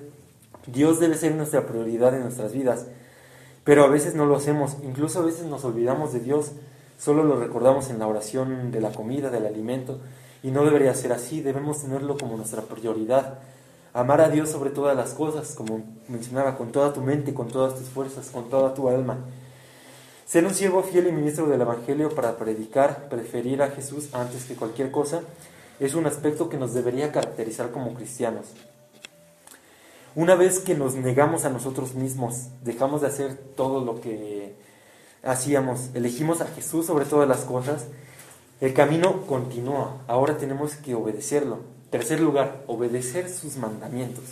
Dios 0.67 0.99
debe 0.99 1.15
ser 1.15 1.33
nuestra 1.33 1.65
prioridad 1.65 2.13
en 2.13 2.21
nuestras 2.21 2.53
vidas. 2.53 2.85
Pero 3.69 3.83
a 3.83 3.87
veces 3.87 4.15
no 4.15 4.25
lo 4.25 4.35
hacemos, 4.35 4.77
incluso 4.81 5.19
a 5.19 5.25
veces 5.25 5.45
nos 5.45 5.63
olvidamos 5.63 6.11
de 6.11 6.21
Dios, 6.21 6.53
solo 6.97 7.23
lo 7.23 7.39
recordamos 7.39 7.91
en 7.91 7.99
la 7.99 8.07
oración 8.07 8.71
de 8.71 8.81
la 8.81 8.91
comida, 8.91 9.29
del 9.29 9.45
alimento, 9.45 9.99
y 10.41 10.49
no 10.49 10.65
debería 10.65 10.95
ser 10.95 11.13
así, 11.13 11.41
debemos 11.41 11.83
tenerlo 11.83 12.17
como 12.17 12.35
nuestra 12.35 12.63
prioridad. 12.63 13.37
Amar 13.93 14.21
a 14.21 14.29
Dios 14.29 14.49
sobre 14.49 14.71
todas 14.71 14.97
las 14.97 15.13
cosas, 15.13 15.53
como 15.53 15.83
mencionaba, 16.07 16.57
con 16.57 16.71
toda 16.71 16.93
tu 16.93 17.01
mente, 17.01 17.35
con 17.35 17.49
todas 17.49 17.75
tus 17.75 17.89
fuerzas, 17.89 18.31
con 18.31 18.49
toda 18.49 18.73
tu 18.73 18.89
alma. 18.89 19.17
Ser 20.25 20.45
un 20.45 20.55
siervo 20.55 20.81
fiel 20.81 21.05
y 21.05 21.11
ministro 21.11 21.45
del 21.45 21.61
Evangelio 21.61 22.09
para 22.15 22.37
predicar, 22.37 23.07
preferir 23.07 23.61
a 23.61 23.69
Jesús 23.69 24.09
antes 24.13 24.45
que 24.45 24.55
cualquier 24.55 24.89
cosa, 24.89 25.21
es 25.79 25.93
un 25.93 26.07
aspecto 26.07 26.49
que 26.49 26.57
nos 26.57 26.73
debería 26.73 27.11
caracterizar 27.11 27.69
como 27.69 27.93
cristianos. 27.93 28.47
Una 30.19 30.35
vez 30.35 30.59
que 30.59 30.75
nos 30.75 30.95
negamos 30.95 31.45
a 31.45 31.49
nosotros 31.49 31.95
mismos, 31.95 32.49
dejamos 32.61 32.99
de 32.99 33.07
hacer 33.07 33.35
todo 33.55 33.85
lo 33.85 34.01
que 34.01 34.53
hacíamos, 35.23 35.91
elegimos 35.93 36.41
a 36.41 36.47
Jesús 36.47 36.87
sobre 36.87 37.05
todas 37.05 37.25
las 37.25 37.45
cosas, 37.45 37.85
el 38.59 38.73
camino 38.73 39.25
continúa. 39.27 39.95
Ahora 40.09 40.35
tenemos 40.35 40.75
que 40.75 40.93
obedecerlo. 40.93 41.59
Tercer 41.89 42.19
lugar, 42.19 42.65
obedecer 42.67 43.29
sus 43.29 43.55
mandamientos. 43.55 44.25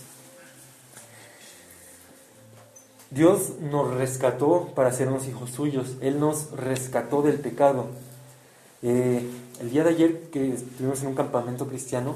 Dios 3.10 3.54
nos 3.62 3.94
rescató 3.94 4.74
para 4.76 4.92
sernos 4.92 5.26
hijos 5.26 5.52
suyos. 5.52 5.96
Él 6.02 6.20
nos 6.20 6.52
rescató 6.52 7.22
del 7.22 7.40
pecado. 7.40 7.86
Eh, 8.82 9.26
el 9.62 9.70
día 9.70 9.86
de 9.86 9.92
ayer 9.92 10.24
que 10.32 10.52
estuvimos 10.52 11.02
en 11.02 11.08
un 11.08 11.16
campamento 11.16 11.66
cristiano, 11.66 12.16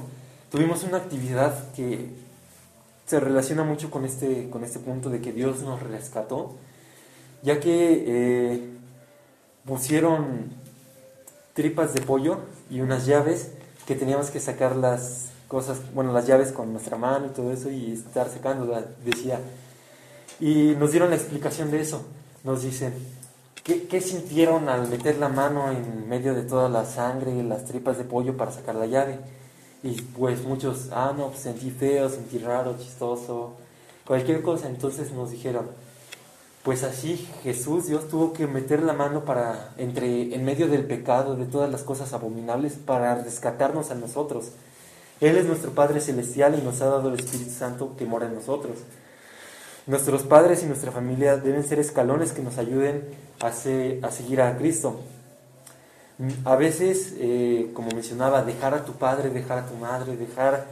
tuvimos 0.50 0.84
una 0.84 0.98
actividad 0.98 1.72
que 1.72 2.10
se 3.12 3.20
relaciona 3.20 3.62
mucho 3.62 3.90
con 3.90 4.06
este, 4.06 4.48
con 4.48 4.64
este 4.64 4.78
punto 4.78 5.10
de 5.10 5.20
que 5.20 5.34
Dios 5.34 5.60
nos 5.60 5.82
rescató, 5.82 6.54
ya 7.42 7.60
que 7.60 8.04
eh, 8.06 8.70
pusieron 9.66 10.50
tripas 11.52 11.92
de 11.92 12.00
pollo 12.00 12.38
y 12.70 12.80
unas 12.80 13.04
llaves 13.04 13.52
que 13.86 13.96
teníamos 13.96 14.30
que 14.30 14.40
sacar 14.40 14.76
las 14.76 15.28
cosas, 15.46 15.92
bueno, 15.92 16.10
las 16.14 16.26
llaves 16.26 16.52
con 16.52 16.72
nuestra 16.72 16.96
mano 16.96 17.26
y 17.26 17.34
todo 17.34 17.52
eso 17.52 17.70
y 17.70 17.92
estar 17.92 18.30
secando, 18.30 18.82
decía. 19.04 19.40
Y 20.40 20.74
nos 20.78 20.92
dieron 20.92 21.10
la 21.10 21.16
explicación 21.16 21.70
de 21.70 21.82
eso. 21.82 22.06
Nos 22.44 22.62
dicen, 22.62 22.94
¿qué, 23.62 23.88
¿qué, 23.88 24.00
sintieron 24.00 24.70
al 24.70 24.88
meter 24.88 25.18
la 25.18 25.28
mano 25.28 25.70
en 25.70 26.08
medio 26.08 26.32
de 26.32 26.44
toda 26.44 26.70
la 26.70 26.86
sangre 26.86 27.32
y 27.32 27.42
las 27.42 27.66
tripas 27.66 27.98
de 27.98 28.04
pollo 28.04 28.38
para 28.38 28.52
sacar 28.52 28.74
la 28.74 28.86
llave? 28.86 29.18
Y 29.82 30.00
pues 30.00 30.42
muchos, 30.44 30.88
ah, 30.92 31.12
no, 31.16 31.28
pues 31.28 31.40
sentí 31.40 31.70
feo, 31.70 32.08
sentí 32.08 32.38
raro, 32.38 32.76
chistoso, 32.78 33.54
cualquier 34.06 34.42
cosa. 34.42 34.68
Entonces 34.68 35.12
nos 35.12 35.30
dijeron, 35.30 35.66
pues 36.62 36.84
así 36.84 37.28
Jesús, 37.42 37.86
Dios 37.88 38.08
tuvo 38.08 38.32
que 38.32 38.46
meter 38.46 38.82
la 38.82 38.92
mano 38.92 39.24
para, 39.24 39.72
entre, 39.78 40.34
en 40.34 40.44
medio 40.44 40.68
del 40.68 40.84
pecado, 40.84 41.34
de 41.34 41.46
todas 41.46 41.70
las 41.70 41.82
cosas 41.82 42.12
abominables, 42.12 42.74
para 42.74 43.16
rescatarnos 43.16 43.90
a 43.90 43.96
nosotros. 43.96 44.52
Él 45.20 45.36
es 45.36 45.44
nuestro 45.44 45.72
Padre 45.72 46.00
Celestial 46.00 46.58
y 46.58 46.62
nos 46.62 46.80
ha 46.80 46.86
dado 46.86 47.08
el 47.08 47.18
Espíritu 47.18 47.50
Santo 47.50 47.94
que 47.96 48.06
mora 48.06 48.26
en 48.26 48.34
nosotros. 48.34 48.78
Nuestros 49.86 50.22
padres 50.22 50.62
y 50.62 50.66
nuestra 50.66 50.92
familia 50.92 51.36
deben 51.36 51.64
ser 51.64 51.80
escalones 51.80 52.32
que 52.32 52.42
nos 52.42 52.58
ayuden 52.58 53.02
a, 53.40 53.48
a 53.48 54.10
seguir 54.10 54.40
a 54.40 54.56
Cristo. 54.56 55.00
A 56.44 56.56
veces, 56.56 57.14
eh, 57.18 57.70
como 57.74 57.90
mencionaba, 57.90 58.44
dejar 58.44 58.74
a 58.74 58.84
tu 58.84 58.92
padre, 58.92 59.30
dejar 59.30 59.58
a 59.58 59.66
tu 59.66 59.74
madre, 59.74 60.16
dejar 60.16 60.66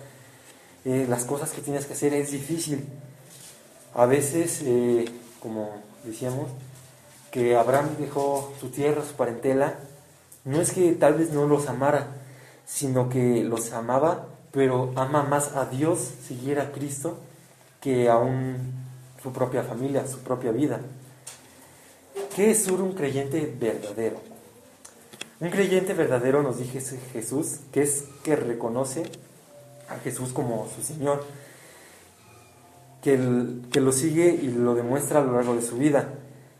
eh, 0.84 1.06
las 1.08 1.24
cosas 1.24 1.50
que 1.50 1.60
tienes 1.60 1.86
que 1.86 1.94
hacer 1.94 2.14
es 2.14 2.30
difícil. 2.30 2.86
A 3.94 4.06
veces, 4.06 4.62
eh, 4.64 5.06
como 5.40 5.70
decíamos, 6.04 6.50
que 7.32 7.56
Abraham 7.56 7.96
dejó 7.98 8.52
su 8.60 8.68
tierra, 8.68 9.02
su 9.04 9.14
parentela, 9.14 9.74
no 10.44 10.60
es 10.60 10.72
que 10.72 10.92
tal 10.92 11.14
vez 11.14 11.32
no 11.32 11.46
los 11.46 11.68
amara, 11.68 12.06
sino 12.64 13.08
que 13.08 13.42
los 13.42 13.72
amaba, 13.72 14.28
pero 14.52 14.92
ama 14.94 15.24
más 15.24 15.56
a 15.56 15.64
Dios, 15.66 15.98
seguir 16.26 16.60
a 16.60 16.70
Cristo, 16.70 17.18
que 17.80 18.08
a 18.08 18.20
su 19.22 19.32
propia 19.32 19.62
familia, 19.62 20.06
su 20.06 20.18
propia 20.18 20.52
vida. 20.52 20.80
¿Qué 22.36 22.52
es 22.52 22.64
ser 22.64 22.74
un 22.74 22.92
creyente 22.92 23.52
verdadero? 23.58 24.29
Un 25.40 25.48
creyente 25.48 25.94
verdadero 25.94 26.42
nos 26.42 26.58
dice 26.58 26.98
Jesús, 27.14 27.60
que 27.72 27.80
es 27.80 28.04
que 28.22 28.36
reconoce 28.36 29.04
a 29.88 29.96
Jesús 29.96 30.34
como 30.34 30.68
su 30.68 30.82
Señor, 30.82 31.24
que, 33.02 33.18
que 33.72 33.80
lo 33.80 33.92
sigue 33.92 34.28
y 34.28 34.48
lo 34.48 34.74
demuestra 34.74 35.20
a 35.20 35.24
lo 35.24 35.32
largo 35.32 35.54
de 35.54 35.62
su 35.62 35.78
vida. 35.78 36.10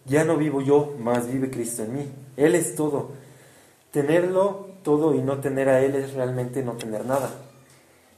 Ya 0.07 0.25
no 0.25 0.39
vivo 0.39 0.63
yo, 0.63 0.95
más 0.99 1.31
vive 1.31 1.51
Cristo 1.51 1.83
en 1.83 1.95
mí. 1.95 2.13
Él 2.39 2.55
es 2.55 2.75
todo. 2.75 3.11
Tenerlo 3.93 4.71
todo 4.83 5.15
y 5.15 5.21
no 5.21 5.41
tener 5.41 5.69
a 5.69 5.83
Él 5.83 5.95
es 5.95 6.15
realmente 6.15 6.63
no 6.63 6.73
tener 6.73 7.05
nada. 7.05 7.31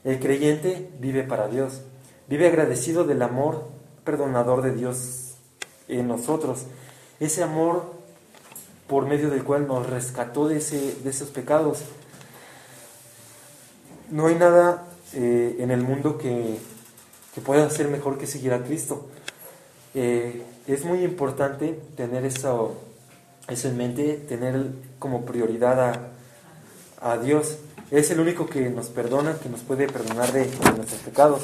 El 0.05 0.19
creyente 0.19 0.89
vive 0.99 1.23
para 1.23 1.49
Dios, 1.49 1.81
vive 2.29 2.47
agradecido 2.47 3.03
del 3.03 3.21
amor 3.21 3.67
perdonador 4.05 4.61
de 4.61 4.73
Dios 4.73 5.35
en 5.89 6.07
nosotros. 6.07 6.67
Ese 7.19 7.43
amor 7.43 8.02
por 8.93 9.07
medio 9.07 9.31
del 9.31 9.43
cual 9.43 9.65
nos 9.65 9.89
rescató 9.89 10.47
de, 10.47 10.57
ese, 10.57 10.97
de 11.03 11.09
esos 11.09 11.29
pecados. 11.29 11.79
No 14.11 14.27
hay 14.27 14.35
nada 14.35 14.85
eh, 15.13 15.55
en 15.57 15.71
el 15.71 15.81
mundo 15.81 16.19
que, 16.19 16.59
que, 17.33 17.41
pueda 17.41 17.67
ser 17.71 17.87
mejor 17.87 18.19
que 18.19 18.27
seguir 18.27 18.53
a 18.53 18.63
Cristo. 18.63 19.07
Eh, 19.95 20.43
es 20.67 20.85
muy 20.85 21.03
importante 21.03 21.79
tener 21.97 22.23
eso, 22.23 22.77
eso, 23.47 23.67
en 23.67 23.77
mente, 23.77 24.13
tener 24.29 24.67
como 24.99 25.25
prioridad 25.25 26.11
a, 27.01 27.13
a, 27.13 27.17
Dios. 27.17 27.57
Es 27.89 28.11
el 28.11 28.19
único 28.19 28.45
que 28.45 28.69
nos 28.69 28.89
perdona, 28.89 29.39
que 29.41 29.49
nos 29.49 29.61
puede 29.61 29.87
perdonar 29.87 30.31
de, 30.31 30.41
de 30.41 30.71
nuestros 30.75 31.01
pecados. 31.01 31.41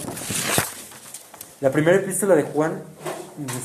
La 1.62 1.72
primera 1.72 1.98
epístola 1.98 2.36
de 2.36 2.44
Juan 2.44 2.84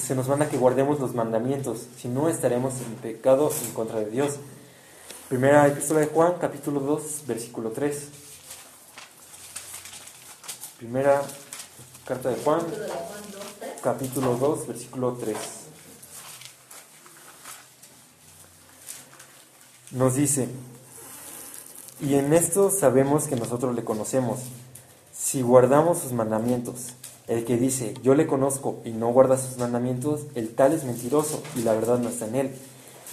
se 0.01 0.15
nos 0.15 0.29
manda 0.29 0.49
que 0.49 0.57
guardemos 0.57 1.01
los 1.01 1.15
mandamientos, 1.15 1.87
si 1.97 2.09
no 2.09 2.29
estaremos 2.29 2.75
en 2.81 2.95
pecado 2.97 3.51
en 3.65 3.73
contra 3.73 4.01
de 4.01 4.11
Dios. 4.11 4.35
Primera 5.29 5.67
epístola 5.67 6.01
de 6.01 6.07
Juan, 6.07 6.35
capítulo 6.41 6.81
2, 6.81 7.25
versículo 7.27 7.71
3. 7.71 8.09
Primera 10.79 11.23
carta 12.05 12.29
de 12.29 12.37
Juan, 12.43 12.61
capítulo 13.83 14.37
2, 14.37 14.67
versículo 14.67 15.17
3. 15.19 15.37
Nos 19.93 20.15
dice, 20.15 20.49
y 22.01 22.15
en 22.15 22.33
esto 22.35 22.71
sabemos 22.71 23.25
que 23.25 23.37
nosotros 23.37 23.75
le 23.75 23.85
conocemos, 23.85 24.41
si 25.13 25.43
guardamos 25.43 25.99
sus 25.99 26.13
mandamientos. 26.13 26.95
El 27.27 27.45
que 27.45 27.57
dice, 27.57 27.95
yo 28.03 28.15
le 28.15 28.27
conozco 28.27 28.81
y 28.85 28.91
no 28.91 29.13
guarda 29.13 29.39
sus 29.39 29.57
mandamientos, 29.57 30.27
el 30.35 30.55
tal 30.55 30.73
es 30.75 30.85
mentiroso 30.85 31.43
y 31.57 31.63
la 31.63 31.73
verdad 31.73 31.99
no 31.99 32.11
está 32.11 32.27
en 32.27 32.35
él. 32.35 32.51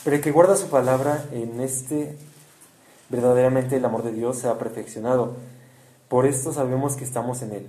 Pero 0.04 0.18
el 0.18 0.22
que 0.22 0.32
guarda 0.32 0.56
su 0.58 0.68
palabra, 0.68 1.26
en 1.32 1.62
este 1.62 2.18
verdaderamente 3.12 3.76
el 3.76 3.86
amor 3.86 4.04
de 4.04 4.14
Dios 4.14 4.38
se 4.38 4.48
ha 4.48 4.58
perfeccionado. 4.58 5.36
Por 6.08 6.26
esto 6.26 6.54
sabemos 6.54 6.96
que 6.96 7.04
estamos 7.04 7.42
en 7.42 7.52
él. 7.54 7.68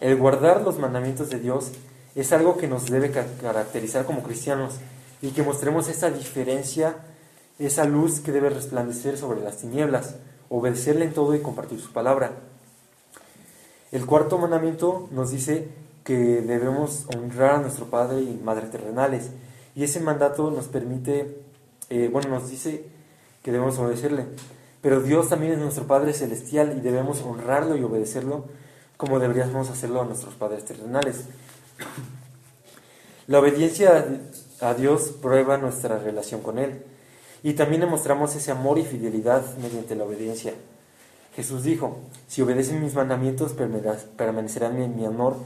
El 0.00 0.16
guardar 0.16 0.62
los 0.62 0.78
mandamientos 0.78 1.30
de 1.30 1.40
Dios 1.40 1.72
es 2.14 2.32
algo 2.32 2.56
que 2.56 2.68
nos 2.68 2.86
debe 2.86 3.10
caracterizar 3.10 4.04
como 4.04 4.22
cristianos 4.22 4.74
y 5.20 5.30
que 5.30 5.42
mostremos 5.42 5.88
esa 5.88 6.10
diferencia, 6.10 6.96
esa 7.58 7.84
luz 7.84 8.20
que 8.20 8.32
debe 8.32 8.50
resplandecer 8.50 9.18
sobre 9.18 9.40
las 9.40 9.56
tinieblas, 9.58 10.14
obedecerle 10.48 11.06
en 11.06 11.12
todo 11.12 11.34
y 11.34 11.40
compartir 11.40 11.80
su 11.80 11.92
palabra. 11.92 12.32
El 13.90 14.04
cuarto 14.04 14.38
mandamiento 14.38 15.08
nos 15.12 15.30
dice 15.30 15.68
que 16.04 16.42
debemos 16.42 17.06
honrar 17.16 17.56
a 17.56 17.60
nuestro 17.60 17.86
Padre 17.86 18.20
y 18.20 18.40
Madre 18.42 18.68
terrenales. 18.68 19.30
Y 19.74 19.84
ese 19.84 20.00
mandato 20.00 20.50
nos 20.50 20.66
permite, 20.66 21.38
eh, 21.90 22.08
bueno, 22.12 22.28
nos 22.28 22.50
dice 22.50 22.84
que 23.42 23.52
debemos 23.52 23.78
obedecerle. 23.78 24.26
Pero 24.82 25.00
Dios 25.00 25.28
también 25.28 25.52
es 25.52 25.58
nuestro 25.58 25.86
Padre 25.86 26.12
celestial 26.12 26.76
y 26.76 26.80
debemos 26.80 27.22
honrarlo 27.22 27.76
y 27.76 27.82
obedecerlo 27.82 28.44
como 28.98 29.20
deberíamos 29.20 29.70
hacerlo 29.70 30.02
a 30.02 30.04
nuestros 30.04 30.34
padres 30.34 30.64
terrenales. 30.64 31.24
La 33.28 33.38
obediencia 33.38 34.04
a 34.60 34.74
Dios 34.74 35.14
prueba 35.22 35.56
nuestra 35.56 35.98
relación 35.98 36.42
con 36.42 36.58
Él 36.58 36.82
y 37.44 37.54
también 37.54 37.80
demostramos 37.80 38.34
ese 38.34 38.50
amor 38.50 38.78
y 38.78 38.84
fidelidad 38.84 39.56
mediante 39.58 39.94
la 39.94 40.04
obediencia. 40.04 40.52
Jesús 41.38 41.62
dijo, 41.62 41.98
si 42.26 42.42
obedecen 42.42 42.82
mis 42.82 42.94
mandamientos 42.94 43.52
permanecerán 43.52 44.82
en 44.82 44.96
mi 44.96 45.06
amor, 45.06 45.36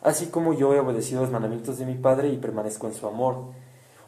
así 0.00 0.28
como 0.28 0.54
yo 0.54 0.72
he 0.72 0.80
obedecido 0.80 1.20
los 1.20 1.30
mandamientos 1.30 1.76
de 1.76 1.84
mi 1.84 1.96
Padre 1.96 2.30
y 2.30 2.38
permanezco 2.38 2.86
en 2.86 2.94
su 2.94 3.06
amor. 3.06 3.48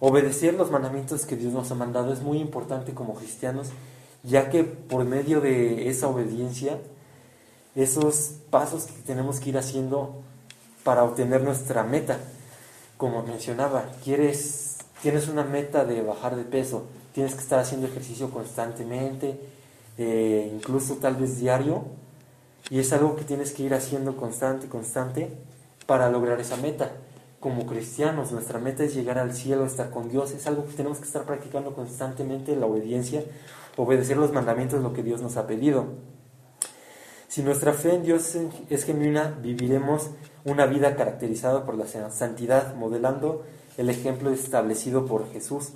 Obedecer 0.00 0.54
los 0.54 0.70
mandamientos 0.70 1.26
que 1.26 1.36
Dios 1.36 1.52
nos 1.52 1.70
ha 1.70 1.74
mandado 1.74 2.10
es 2.10 2.22
muy 2.22 2.38
importante 2.38 2.94
como 2.94 3.12
cristianos, 3.12 3.68
ya 4.22 4.48
que 4.48 4.64
por 4.64 5.04
medio 5.04 5.42
de 5.42 5.90
esa 5.90 6.08
obediencia, 6.08 6.78
esos 7.74 8.36
pasos 8.48 8.84
que 8.84 9.02
tenemos 9.02 9.38
que 9.38 9.50
ir 9.50 9.58
haciendo 9.58 10.22
para 10.84 11.04
obtener 11.04 11.42
nuestra 11.42 11.82
meta, 11.82 12.18
como 12.96 13.22
mencionaba, 13.22 13.84
quieres, 14.02 14.78
tienes 15.02 15.28
una 15.28 15.44
meta 15.44 15.84
de 15.84 16.00
bajar 16.00 16.34
de 16.34 16.44
peso, 16.44 16.84
tienes 17.12 17.34
que 17.34 17.42
estar 17.42 17.58
haciendo 17.58 17.88
ejercicio 17.88 18.30
constantemente, 18.30 19.38
eh, 19.98 20.50
incluso 20.54 20.96
tal 20.96 21.16
vez 21.16 21.38
diario, 21.38 21.84
y 22.70 22.80
es 22.80 22.92
algo 22.92 23.16
que 23.16 23.24
tienes 23.24 23.52
que 23.52 23.62
ir 23.62 23.74
haciendo 23.74 24.16
constante, 24.16 24.68
constante, 24.68 25.30
para 25.86 26.10
lograr 26.10 26.40
esa 26.40 26.56
meta. 26.56 26.92
Como 27.38 27.66
cristianos, 27.66 28.32
nuestra 28.32 28.58
meta 28.58 28.82
es 28.82 28.94
llegar 28.94 29.18
al 29.18 29.32
cielo, 29.32 29.66
estar 29.66 29.90
con 29.90 30.08
Dios, 30.08 30.32
es 30.32 30.46
algo 30.46 30.66
que 30.66 30.72
tenemos 30.72 30.98
que 30.98 31.04
estar 31.04 31.24
practicando 31.24 31.74
constantemente, 31.74 32.56
la 32.56 32.66
obediencia, 32.66 33.22
obedecer 33.76 34.16
los 34.16 34.32
mandamientos, 34.32 34.82
lo 34.82 34.92
que 34.92 35.02
Dios 35.02 35.22
nos 35.22 35.36
ha 35.36 35.46
pedido. 35.46 35.86
Si 37.28 37.42
nuestra 37.42 37.72
fe 37.72 37.94
en 37.94 38.02
Dios 38.02 38.36
es 38.70 38.84
genuina, 38.84 39.38
viviremos 39.42 40.10
una 40.44 40.66
vida 40.66 40.96
caracterizada 40.96 41.64
por 41.64 41.76
la 41.76 41.86
santidad, 42.10 42.74
modelando 42.74 43.44
el 43.76 43.90
ejemplo 43.90 44.30
establecido 44.30 45.06
por 45.06 45.30
Jesús. 45.30 45.72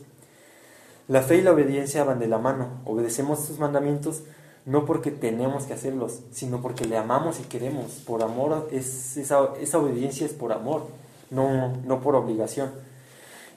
La 1.10 1.22
fe 1.22 1.38
y 1.38 1.42
la 1.42 1.50
obediencia 1.50 2.04
van 2.04 2.20
de 2.20 2.28
la 2.28 2.38
mano. 2.38 2.68
Obedecemos 2.84 3.44
sus 3.44 3.58
mandamientos 3.58 4.22
no 4.64 4.86
porque 4.86 5.10
tenemos 5.10 5.64
que 5.64 5.72
hacerlos, 5.72 6.20
sino 6.30 6.62
porque 6.62 6.84
le 6.84 6.96
amamos 6.96 7.40
y 7.40 7.42
queremos. 7.42 7.94
Por 8.06 8.22
amor, 8.22 8.68
es, 8.70 9.16
esa, 9.16 9.40
obediencia 9.40 10.24
es 10.24 10.32
por 10.32 10.52
amor, 10.52 10.86
no, 11.32 11.76
no 11.84 12.00
por 12.00 12.14
obligación. 12.14 12.70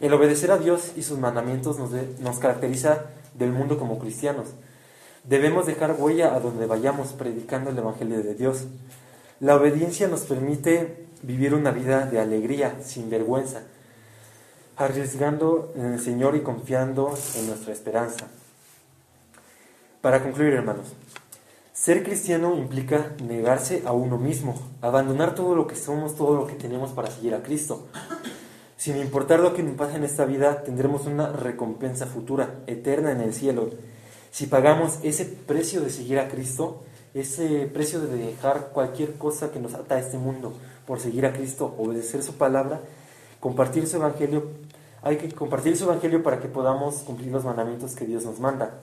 El 0.02 0.16
obedecer 0.16 0.50
a 0.50 0.58
Dios 0.58 0.94
y 0.96 1.04
sus 1.04 1.20
mandamientos 1.20 1.78
nos, 1.78 1.92
nos 2.22 2.40
caracteriza 2.40 3.04
del 3.36 3.52
mundo 3.52 3.78
como 3.78 4.00
cristianos. 4.00 4.48
Debemos 5.24 5.68
dejar 5.68 5.96
huella 6.00 6.34
a 6.34 6.40
donde 6.40 6.66
vayamos 6.66 7.10
predicando 7.14 7.70
el 7.70 7.78
Evangelio 7.78 8.24
de 8.24 8.34
Dios. 8.34 8.66
La 9.40 9.58
obediencia 9.58 10.08
nos 10.08 10.22
permite 10.22 11.06
vivir 11.22 11.54
una 11.54 11.70
vida 11.70 12.08
de 12.08 12.20
alegría, 12.20 12.78
sin 12.84 13.12
vergüenza, 13.12 13.62
arriesgando 14.76 15.72
en 15.76 15.94
el 15.94 16.00
Señor 16.00 16.36
y 16.36 16.42
confiando 16.42 17.14
en 17.36 17.48
nuestra 17.48 17.74
esperanza. 17.74 18.28
Para 20.02 20.22
concluir, 20.22 20.54
hermanos, 20.54 20.94
ser 21.72 22.04
cristiano 22.04 22.56
implica 22.58 23.14
negarse 23.24 23.84
a 23.86 23.94
uno 23.94 24.18
mismo, 24.18 24.56
abandonar 24.82 25.36
todo 25.36 25.56
lo 25.56 25.68
que 25.68 25.76
somos, 25.76 26.16
todo 26.16 26.36
lo 26.36 26.48
que 26.48 26.56
tenemos 26.56 26.92
para 26.92 27.10
seguir 27.10 27.34
a 27.36 27.44
Cristo. 27.44 27.88
Sin 28.78 28.98
importar 28.98 29.40
lo 29.40 29.54
que 29.54 29.64
nos 29.64 29.76
pase 29.76 29.96
en 29.96 30.04
esta 30.04 30.26
vida, 30.26 30.64
tendremos 30.64 31.06
una 31.06 31.32
recompensa 31.32 32.06
futura, 32.06 32.56
eterna 32.68 33.12
en 33.12 33.22
el 33.22 33.34
cielo. 33.34 33.70
Si 34.30 34.48
pagamos 34.48 35.00
ese 35.04 35.26
precio 35.26 35.80
de 35.82 35.90
seguir 35.90 36.20
a 36.20 36.28
Cristo, 36.28 36.84
ese 37.14 37.70
precio 37.74 38.02
de 38.02 38.18
dejar 38.18 38.72
cualquier 38.74 39.14
cosa 39.14 39.52
que 39.52 39.60
nos 39.60 39.74
ata 39.74 39.96
a 39.96 40.00
este 40.00 40.18
mundo 40.18 40.54
por 40.86 41.00
seguir 41.00 41.26
a 41.26 41.34
Cristo, 41.34 41.74
obedecer 41.78 42.24
su 42.24 42.34
palabra, 42.34 42.82
compartir 43.44 43.86
su 43.88 43.98
evangelio, 43.98 44.52
hay 45.02 45.18
que 45.18 45.30
compartir 45.34 45.76
su 45.76 45.84
evangelio 45.84 46.24
para 46.24 46.40
que 46.40 46.48
podamos 46.48 47.00
cumplir 47.00 47.30
los 47.30 47.44
mandamientos 47.44 47.94
que 47.94 48.06
Dios 48.06 48.24
nos 48.24 48.40
manda. 48.40 48.80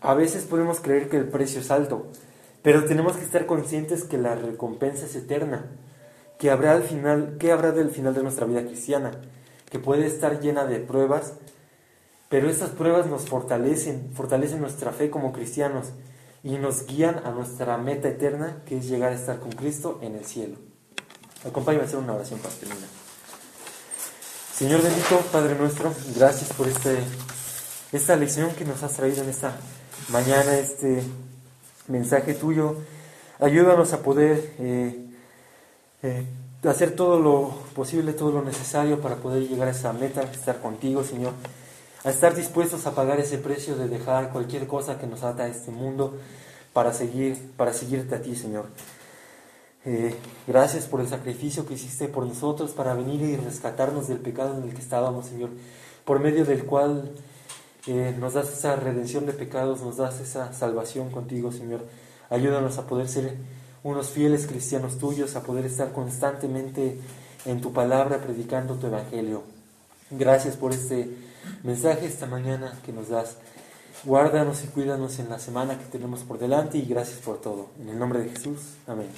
A 0.00 0.14
veces 0.14 0.46
podemos 0.46 0.80
creer 0.80 1.08
que 1.08 1.16
el 1.16 1.28
precio 1.28 1.60
es 1.60 1.70
alto, 1.70 2.06
pero 2.62 2.86
tenemos 2.86 3.16
que 3.16 3.22
estar 3.22 3.46
conscientes 3.46 4.02
que 4.02 4.18
la 4.18 4.34
recompensa 4.34 5.06
es 5.06 5.14
eterna, 5.14 5.66
que 6.40 6.50
habrá 6.50 6.72
al 6.72 6.82
final, 6.82 7.36
que 7.38 7.52
habrá 7.52 7.70
del 7.70 7.90
final 7.90 8.14
de 8.14 8.24
nuestra 8.24 8.46
vida 8.46 8.64
cristiana, 8.64 9.12
que 9.70 9.78
puede 9.78 10.06
estar 10.06 10.40
llena 10.40 10.66
de 10.66 10.80
pruebas, 10.80 11.34
pero 12.28 12.50
estas 12.50 12.70
pruebas 12.70 13.06
nos 13.06 13.26
fortalecen, 13.26 14.10
fortalecen 14.12 14.60
nuestra 14.60 14.90
fe 14.90 15.08
como 15.08 15.32
cristianos 15.32 15.92
y 16.42 16.58
nos 16.58 16.84
guían 16.84 17.24
a 17.24 17.30
nuestra 17.30 17.78
meta 17.78 18.08
eterna, 18.08 18.64
que 18.66 18.78
es 18.78 18.88
llegar 18.88 19.12
a 19.12 19.14
estar 19.14 19.38
con 19.38 19.52
Cristo 19.52 20.00
en 20.02 20.16
el 20.16 20.24
cielo. 20.24 20.56
Acompáñame 21.46 21.84
a 21.84 21.86
hacer 21.86 22.00
una 22.00 22.14
oración 22.14 22.40
para. 22.40 23.05
Señor 24.56 24.80
bendito, 24.80 25.18
Padre 25.30 25.54
nuestro, 25.54 25.92
gracias 26.14 26.50
por 26.54 26.66
este, 26.66 26.96
esta 27.92 28.16
lección 28.16 28.52
que 28.52 28.64
nos 28.64 28.82
has 28.82 28.94
traído 28.94 29.22
en 29.22 29.28
esta 29.28 29.54
mañana, 30.08 30.56
este 30.56 31.02
mensaje 31.88 32.32
tuyo. 32.32 32.76
Ayúdanos 33.38 33.92
a 33.92 33.98
poder 34.00 34.54
eh, 34.58 34.98
eh, 36.02 36.24
hacer 36.64 36.92
todo 36.92 37.20
lo 37.20 37.50
posible, 37.74 38.14
todo 38.14 38.32
lo 38.32 38.42
necesario 38.42 38.98
para 39.02 39.16
poder 39.16 39.46
llegar 39.46 39.68
a 39.68 39.72
esa 39.72 39.92
meta, 39.92 40.22
estar 40.22 40.58
contigo, 40.62 41.04
Señor. 41.04 41.34
A 42.04 42.08
estar 42.08 42.34
dispuestos 42.34 42.86
a 42.86 42.94
pagar 42.94 43.20
ese 43.20 43.36
precio 43.36 43.76
de 43.76 43.88
dejar 43.88 44.30
cualquier 44.30 44.66
cosa 44.66 44.98
que 44.98 45.06
nos 45.06 45.22
ata 45.22 45.42
a 45.42 45.48
este 45.48 45.70
mundo 45.70 46.16
para 46.72 46.94
seguir, 46.94 47.52
para 47.58 47.74
seguirte 47.74 48.14
a 48.14 48.22
ti, 48.22 48.34
Señor. 48.34 48.68
Eh, 49.88 50.16
gracias 50.48 50.86
por 50.86 51.00
el 51.00 51.06
sacrificio 51.06 51.64
que 51.64 51.74
hiciste 51.74 52.08
por 52.08 52.26
nosotros 52.26 52.72
para 52.72 52.92
venir 52.94 53.22
y 53.22 53.36
rescatarnos 53.36 54.08
del 54.08 54.18
pecado 54.18 54.58
en 54.58 54.64
el 54.64 54.74
que 54.74 54.82
estábamos, 54.82 55.26
Señor, 55.26 55.50
por 56.04 56.18
medio 56.18 56.44
del 56.44 56.64
cual 56.64 57.12
eh, 57.86 58.12
nos 58.18 58.34
das 58.34 58.52
esa 58.52 58.74
redención 58.74 59.26
de 59.26 59.32
pecados, 59.32 59.82
nos 59.82 59.98
das 59.98 60.18
esa 60.18 60.52
salvación 60.52 61.10
contigo, 61.10 61.52
Señor. 61.52 61.84
Ayúdanos 62.30 62.78
a 62.78 62.86
poder 62.88 63.08
ser 63.08 63.36
unos 63.84 64.10
fieles 64.10 64.48
cristianos 64.48 64.98
tuyos, 64.98 65.36
a 65.36 65.44
poder 65.44 65.64
estar 65.64 65.92
constantemente 65.92 66.98
en 67.44 67.60
tu 67.60 67.72
palabra 67.72 68.18
predicando 68.18 68.74
tu 68.74 68.88
evangelio. 68.88 69.44
Gracias 70.10 70.56
por 70.56 70.72
este 70.72 71.08
mensaje 71.62 72.06
esta 72.06 72.26
mañana 72.26 72.76
que 72.84 72.92
nos 72.92 73.08
das. 73.08 73.36
Guárdanos 74.04 74.62
y 74.64 74.68
cuídanos 74.68 75.18
en 75.18 75.28
la 75.28 75.38
semana 75.38 75.78
que 75.78 75.84
tenemos 75.84 76.20
por 76.20 76.38
delante 76.38 76.78
y 76.78 76.82
gracias 76.82 77.18
por 77.20 77.40
todo. 77.40 77.70
En 77.80 77.88
el 77.88 77.98
nombre 77.98 78.20
de 78.20 78.30
Jesús. 78.30 78.74
Amén. 78.86 79.08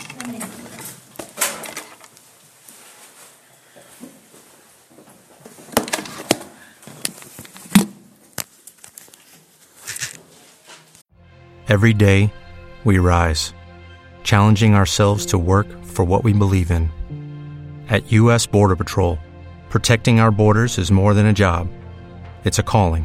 Every 11.69 11.93
day, 11.93 12.33
we 12.85 12.99
rise, 12.99 13.53
challenging 14.25 14.75
ourselves 14.75 15.27
to 15.27 15.39
work 15.39 15.67
for 15.85 16.03
what 16.03 16.25
we 16.25 16.33
believe 16.33 16.71
in. 16.71 16.91
At 17.91 18.11
U.S. 18.11 18.47
Border 18.47 18.75
Patrol, 18.75 19.19
protecting 19.69 20.19
our 20.19 20.31
borders 20.31 20.79
is 20.79 20.91
more 20.91 21.13
than 21.13 21.27
a 21.27 21.33
job, 21.35 21.69
it's 22.45 22.59
a 22.59 22.63
calling 22.63 23.05